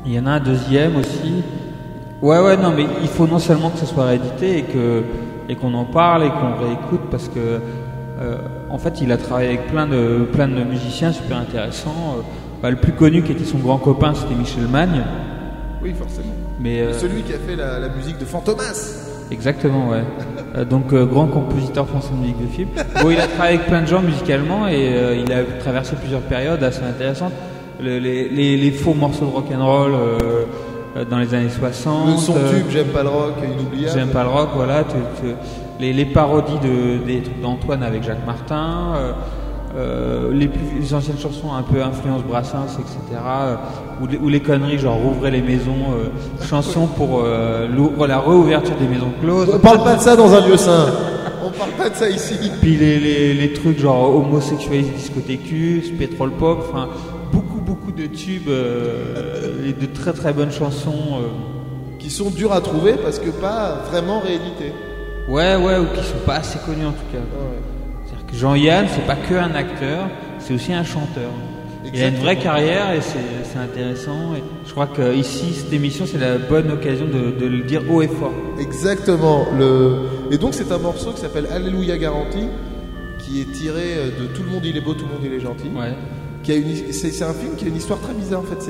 Il 0.07 0.13
y 0.13 0.19
en 0.19 0.27
a 0.27 0.33
un 0.33 0.41
deuxième 0.41 0.97
aussi. 0.97 1.43
Ouais, 2.23 2.41
ouais, 2.41 2.57
non, 2.57 2.73
mais 2.77 2.87
il 3.03 3.09
faut 3.09 3.27
non 3.27 3.39
seulement 3.39 3.71
que 3.71 3.79
ce 3.79 3.87
soit 3.87 4.07
réédité 4.07 4.59
et 4.59 4.63
que 4.63 5.03
et 5.51 5.55
qu'on 5.55 5.73
en 5.75 5.85
parle 5.85 6.25
et 6.25 6.29
qu'on 6.29 6.63
réécoute 6.63 7.01
parce 7.11 7.29
que 7.29 7.39
euh, 8.21 8.37
en 8.69 8.79
fait, 8.79 9.01
il 9.01 9.13
a 9.13 9.17
travaillé 9.17 9.49
avec 9.51 9.67
plein 9.69 9.87
de 9.87 10.27
plein 10.33 10.49
de 10.49 10.63
musiciens 10.65 11.13
super 11.13 11.37
intéressants. 11.39 12.17
Bah, 12.63 12.71
le 12.71 12.77
plus 12.77 12.93
connu 12.93 13.23
qui 13.23 13.33
était 13.33 13.45
son 13.45 13.59
grand 13.59 13.79
copain, 13.79 14.13
c'était 14.15 14.35
Michel 14.35 14.67
Magne. 14.67 15.03
Oui, 15.83 15.95
forcément. 15.97 16.33
Mais 16.61 16.81
euh, 16.81 16.93
Celui 16.99 17.23
qui 17.23 17.33
a 17.33 17.39
fait 17.39 17.55
la, 17.57 17.79
la 17.79 17.89
musique 17.89 18.19
de 18.19 18.25
Fantomas. 18.25 19.05
Exactement, 19.31 19.91
ouais. 19.91 20.03
Euh, 20.57 20.65
donc 20.65 20.93
euh, 20.93 21.05
grand 21.07 21.27
compositeur 21.27 21.87
français 21.87 22.11
de 22.13 22.17
musique 22.21 22.41
de 22.41 22.47
film. 22.49 22.69
Bon, 23.03 23.11
il 23.11 23.21
a 23.21 23.27
travaillé 23.29 23.57
avec 23.59 23.69
plein 23.69 23.83
de 23.83 23.87
gens 23.87 24.01
musicalement 24.01 24.67
et 24.67 24.89
euh, 24.97 25.17
il 25.25 25.31
a 25.33 25.45
traversé 25.61 25.95
plusieurs 25.97 26.23
périodes 26.23 26.63
assez 26.65 26.83
intéressantes. 26.83 27.33
Le- 27.81 27.99
les, 27.99 28.29
les- 28.29 28.57
les 28.57 28.71
faux 28.73 28.95
morceaux 28.95 29.27
de 29.27 29.31
rock'n'roll 29.31 29.93
euh, 29.95 30.19
euh, 30.97 31.05
dans 31.05 31.19
les 31.19 31.33
années 31.35 31.51
60. 31.51 32.09
Le 32.09 32.17
son 32.17 32.35
euh, 32.37 32.51
tube, 32.59 32.67
j'aime 32.71 32.87
pas 32.89 33.03
le 33.05 33.11
rock, 33.11 33.35
inoubliable. 33.45 33.93
J'aime 33.99 34.09
pas 34.09 34.23
le 34.25 34.31
rock, 34.31 34.49
voilà. 34.55 34.83
tu- 34.85 34.95
tu- 35.21 35.35
les, 35.79 35.93
les 35.93 36.07
parodies 36.07 36.59
de, 36.59 37.05
des 37.07 37.21
trucs 37.23 37.41
d'Antoine 37.41 37.83
avec 37.85 38.03
Jacques 38.03 38.27
Martin. 38.27 38.95
euh, 38.97 39.13
euh, 39.77 40.33
les 40.33 40.49
plus 40.49 40.61
les 40.81 40.95
anciennes 40.95 41.19
chansons 41.19 41.53
un 41.53 41.63
peu 41.63 41.83
influence 41.83 42.23
Brassens, 42.23 42.79
etc. 42.79 43.21
euh, 43.25 43.55
ou, 44.01 44.07
les, 44.07 44.19
ou 44.19 44.29
les 44.29 44.41
conneries 44.41 44.79
genre 44.79 44.97
rouvrez 44.97 45.31
les 45.31 45.43
maisons, 45.43 45.93
euh, 45.93 46.09
chansons 46.47 46.87
pour 46.87 47.23
euh, 47.25 47.69
la 48.07 48.19
réouverture 48.21 48.77
des 48.77 48.87
maisons 48.89 49.13
closes. 49.21 49.51
On 49.55 49.59
parle 49.59 49.85
pas 49.85 49.97
de 49.97 50.01
ça 50.01 50.17
dans 50.17 50.33
un 50.35 50.47
lieu 50.47 50.57
saint. 50.57 50.87
On 51.45 51.51
parle 51.51 51.71
pas 51.73 51.89
de 51.91 51.95
ça 51.95 52.09
ici. 52.11 52.35
Puis 52.61 52.77
les, 52.77 52.99
les, 52.99 53.35
les 53.35 53.53
trucs 53.53 53.79
genre 53.79 54.15
homosexualisme 54.17 54.93
discothècus, 54.95 55.91
pétrole 55.99 56.33
pop, 56.33 56.67
enfin 56.69 56.89
beaucoup 57.33 57.61
beaucoup 57.61 57.93
de 57.93 58.07
tubes 58.07 58.49
euh, 58.49 59.69
et 59.69 59.73
de 59.73 59.87
très 59.93 60.13
très 60.13 60.33
bonnes 60.33 60.53
chansons. 60.53 61.19
euh. 61.21 61.27
Qui 61.99 62.11
sont 62.11 62.31
durs 62.31 62.53
à 62.53 62.61
trouver 62.61 62.95
parce 62.95 63.19
que 63.19 63.29
pas 63.29 63.83
vraiment 63.91 64.21
réédités. 64.21 64.73
Ouais 65.29 65.57
ouais 65.57 65.79
ou 65.79 65.87
qui 65.95 66.05
sont 66.07 66.25
pas 66.25 66.37
assez 66.37 66.59
connus 66.61 66.87
en 66.87 66.93
tout 66.93 67.09
cas. 67.13 67.19
Que 67.19 67.78
Jean-Yann 68.33 68.87
c'est 68.95 69.07
pas 69.07 69.17
que 69.17 69.35
un 69.35 69.55
acteur, 69.55 70.09
c'est 70.39 70.55
aussi 70.55 70.73
un 70.73 70.85
chanteur. 70.85 71.31
Il 71.95 72.03
a 72.03 72.09
une 72.09 72.17
vraie 72.17 72.37
carrière 72.37 72.93
et 72.93 73.01
c'est 73.01 73.59
intéressant. 73.59 74.35
Et 74.37 74.43
je 74.67 74.73
crois 74.73 74.87
que 74.87 75.15
ici 75.15 75.55
cette 75.55 75.73
émission 75.73 76.05
c'est 76.07 76.19
la 76.19 76.39
bonne 76.39 76.71
occasion 76.71 77.07
de, 77.07 77.31
de 77.39 77.47
le 77.47 77.63
dire 77.63 77.83
haut 77.91 78.03
et 78.03 78.09
fort. 78.09 78.33
Exactement. 78.59 79.47
Le... 79.57 80.09
Et 80.31 80.39
donc 80.39 80.55
c'est 80.55 80.71
un 80.73 80.79
morceau 80.79 81.13
qui 81.13 81.21
s'appelle 81.21 81.47
Alléluia 81.51 81.97
Garantie, 81.97 82.49
qui 83.19 83.41
est 83.41 83.53
tiré 83.53 83.95
euh, 83.97 84.07
de 84.21 84.27
Tout 84.27 84.43
le 84.43 84.51
monde 84.51 84.65
il 84.65 84.77
est 84.77 84.81
beau, 84.81 84.95
tout 84.95 85.07
le 85.07 85.13
monde 85.13 85.23
il 85.25 85.33
est 85.33 85.41
gentil. 85.41 85.69
Ouais. 85.75 85.95
Qui 86.43 86.53
a 86.53 86.57
une... 86.57 86.93
c'est, 86.93 87.23
un 87.23 87.33
film 87.33 87.55
qui 87.57 87.65
a 87.65 87.69
une 87.69 87.77
histoire 87.77 88.01
très 88.01 88.15
bizarre 88.15 88.41
en 88.41 88.45
fait. 88.45 88.61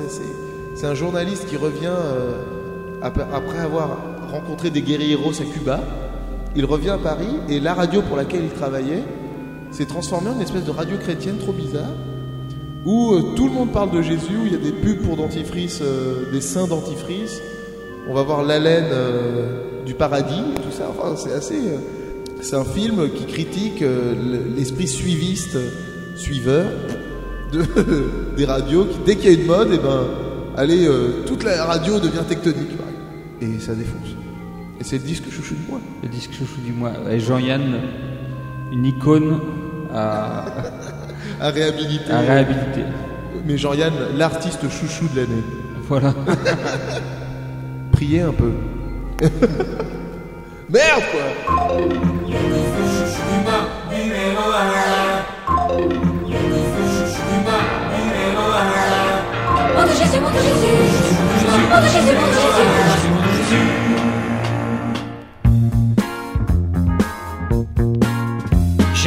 C'est, 0.75 0.87
un 0.87 0.95
journaliste 0.95 1.49
qui 1.49 1.57
revient 1.57 1.87
euh, 1.89 2.41
après 3.03 3.59
avoir 3.59 3.99
rencontré 4.31 4.71
des 4.71 4.83
guerrieros 4.83 5.33
à 5.41 5.45
Cuba. 5.45 5.81
Il 6.55 6.65
revient 6.65 6.91
à 6.91 6.99
Paris 6.99 7.37
et 7.49 7.59
la 7.59 7.75
radio 7.75 8.01
pour 8.01 8.17
laquelle 8.17 8.45
il 8.45 8.51
travaillait 8.51 9.03
s'est 9.71 9.87
transformée 9.87 10.31
en 10.31 10.35
une 10.35 10.43
espèce 10.43 10.65
de 10.65 10.71
radio 10.71 10.97
chrétienne 10.97 11.39
trop 11.39 11.53
bizarre 11.53 11.93
où 12.85 13.13
euh, 13.13 13.35
tout 13.37 13.47
le 13.47 13.53
monde 13.53 13.73
parle 13.73 13.91
de 13.91 14.03
Jésus, 14.03 14.37
où 14.43 14.47
il 14.47 14.53
y 14.53 14.55
a 14.55 14.59
des 14.59 14.73
pubs 14.73 15.03
pour 15.03 15.17
dentifrice, 15.17 15.81
euh, 15.83 16.31
des 16.33 16.41
saints 16.41 16.67
dentifrice. 16.67 17.41
On 18.09 18.15
va 18.15 18.23
voir 18.23 18.43
l'haleine 18.43 18.87
euh, 18.91 19.85
du 19.85 19.95
paradis, 19.95 20.43
tout 20.57 20.71
ça. 20.71 20.89
Enfin, 20.91 21.15
c'est 21.17 21.33
assez. 21.33 21.61
c'est 22.41 22.57
un 22.57 22.65
film 22.65 23.11
qui 23.11 23.27
critique 23.27 23.85
l'esprit 24.57 24.89
suiviste, 24.89 25.59
suiveur 26.17 26.67
de, 27.53 27.63
des 28.37 28.45
radios. 28.47 28.85
Qui, 28.85 28.99
dès 29.05 29.17
qu'il 29.17 29.33
y 29.33 29.37
a 29.37 29.39
une 29.39 29.47
mode, 29.47 29.73
et 29.73 29.79
ben, 29.79 30.07
allez, 30.57 30.89
toute 31.27 31.45
la 31.45 31.65
radio 31.67 32.01
devient 32.01 32.25
tectonique. 32.27 32.71
Et 33.43 33.61
ça 33.61 33.75
défonce. 33.75 34.17
Et 34.81 34.85
c'est 34.85 34.97
le 34.97 35.05
disque 35.05 35.31
chouchou 35.31 35.55
du 35.55 35.71
mois. 35.71 35.81
Le 36.03 36.09
disque 36.09 36.33
chouchou 36.33 36.61
du 36.65 36.73
mois. 36.73 36.93
Et 37.11 37.21
Jean-Yann, 37.21 37.81
une 38.73 38.87
icône 38.87 39.39
à, 39.95 40.45
à 41.41 41.51
réhabiliter. 41.51 42.13
À 42.13 42.21
réhabiliter. 42.21 42.85
Mais 43.47 43.57
Jean-Yann, 43.57 43.93
l'artiste 44.17 44.69
chouchou 44.69 45.09
de 45.15 45.21
l'année. 45.21 45.43
Voilà. 45.89 46.13
Priez 47.93 48.23
un 48.23 48.33
peu. 48.33 48.53
Merde 50.71 51.03
quoi 51.11 51.89
Mon 59.77 59.85
Dieu 59.85 59.95
Jésus, 59.95 60.21
mon 60.21 60.31
Dieu 60.31 60.41
Jésus 60.41 60.57
Mon 61.71 61.81
Dieu 61.81 61.89
Jésus, 61.89 62.15
mon 62.15 62.27
Dieu 62.27 62.41
Jésus 62.41 62.98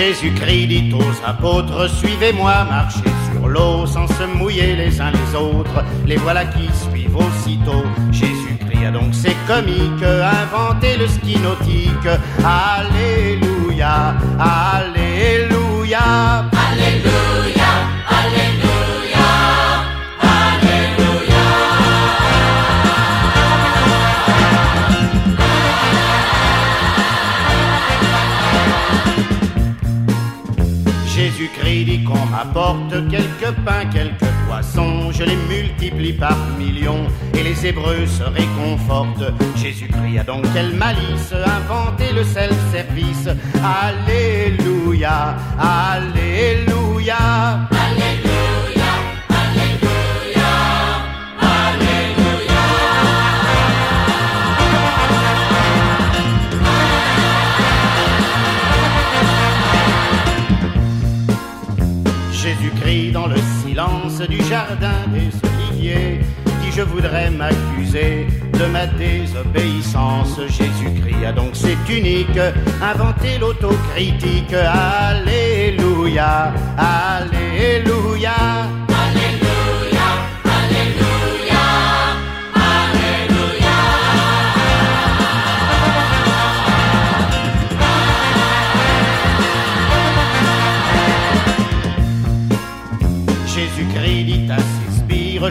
Jésus-Christ 0.01 0.67
dit 0.67 0.91
aux 0.95 1.27
apôtres, 1.27 1.87
suivez-moi, 1.87 2.63
marchez 2.63 3.13
sur 3.31 3.47
l'eau 3.47 3.85
sans 3.85 4.07
se 4.07 4.23
mouiller 4.23 4.75
les 4.75 4.99
uns 4.99 5.11
les 5.11 5.35
autres. 5.37 5.83
Les 6.07 6.15
voilà 6.15 6.43
qui 6.45 6.67
suivent 6.73 7.17
aussitôt. 7.17 7.83
Jésus-Christ 8.11 8.85
a 8.87 8.89
donc 8.89 9.13
c'est 9.13 9.37
comique, 9.45 10.01
inventé 10.01 10.97
le 10.97 11.07
ski 11.07 11.37
nautique. 11.37 12.09
Alléluia. 12.43 14.15
Alléluia, 14.39 15.99
Alléluia, 16.71 17.60
Jésus-Christ 31.41 31.85
dit 31.85 32.03
qu'on 32.03 32.23
m'apporte 32.27 33.09
quelques 33.09 33.51
pains, 33.65 33.85
quelques 33.91 34.31
poissons, 34.47 35.11
je 35.11 35.23
les 35.23 35.37
multiplie 35.49 36.13
par 36.13 36.37
millions 36.59 37.07
et 37.33 37.41
les 37.41 37.65
Hébreux 37.65 38.05
se 38.05 38.21
réconfortent. 38.21 39.33
Jésus-Christ 39.55 40.19
a 40.19 40.23
donc 40.23 40.45
quelle 40.53 40.75
malice 40.75 41.33
inventé 41.33 42.13
le 42.13 42.23
self-service. 42.23 43.27
Alléluia, 43.63 45.35
Alléluia. 45.57 47.17
Alléluia, 47.17 48.20
Dans 63.13 63.27
le 63.27 63.37
silence 63.63 64.19
du 64.19 64.43
jardin 64.43 65.07
des 65.13 65.29
oliviers 65.47 66.19
dit 66.61 66.71
je 66.75 66.81
voudrais 66.81 67.29
m'accuser 67.29 68.27
de 68.53 68.61
de 68.61 68.67
ma 68.67 68.85
désobéissance. 68.85 70.39
Jésus-Christ 70.47 71.25
a 71.25 71.31
donc 71.31 71.51
c'est 71.53 71.77
unique, 71.89 72.39
inventé 72.81 73.37
l'autocritique. 73.39 74.53
Alléluia, 74.53 76.53
Alléluia. 76.77 77.40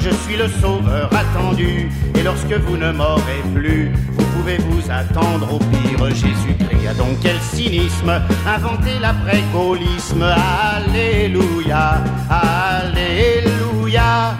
Je 0.03 0.11
suis 0.25 0.37
le 0.37 0.49
sauveur 0.49 1.11
attendu. 1.13 1.89
Et 2.19 2.23
lorsque 2.23 2.53
vous 2.53 2.77
ne 2.77 2.93
m'aurez 2.93 3.43
plus, 3.55 3.91
vous 4.17 4.25
pouvez 4.37 4.59
vous 4.59 4.83
attendre 4.91 5.55
au 5.55 5.59
pire. 5.59 6.09
Jésus-Christ 6.09 6.87
a 6.89 6.95
donc 6.95 7.19
quel 7.23 7.39
cynisme, 7.41 8.11
inventé 8.47 8.99
l'après-gaullisme. 9.01 10.23
Alléluia, 10.23 12.03
Alléluia. 12.31 14.37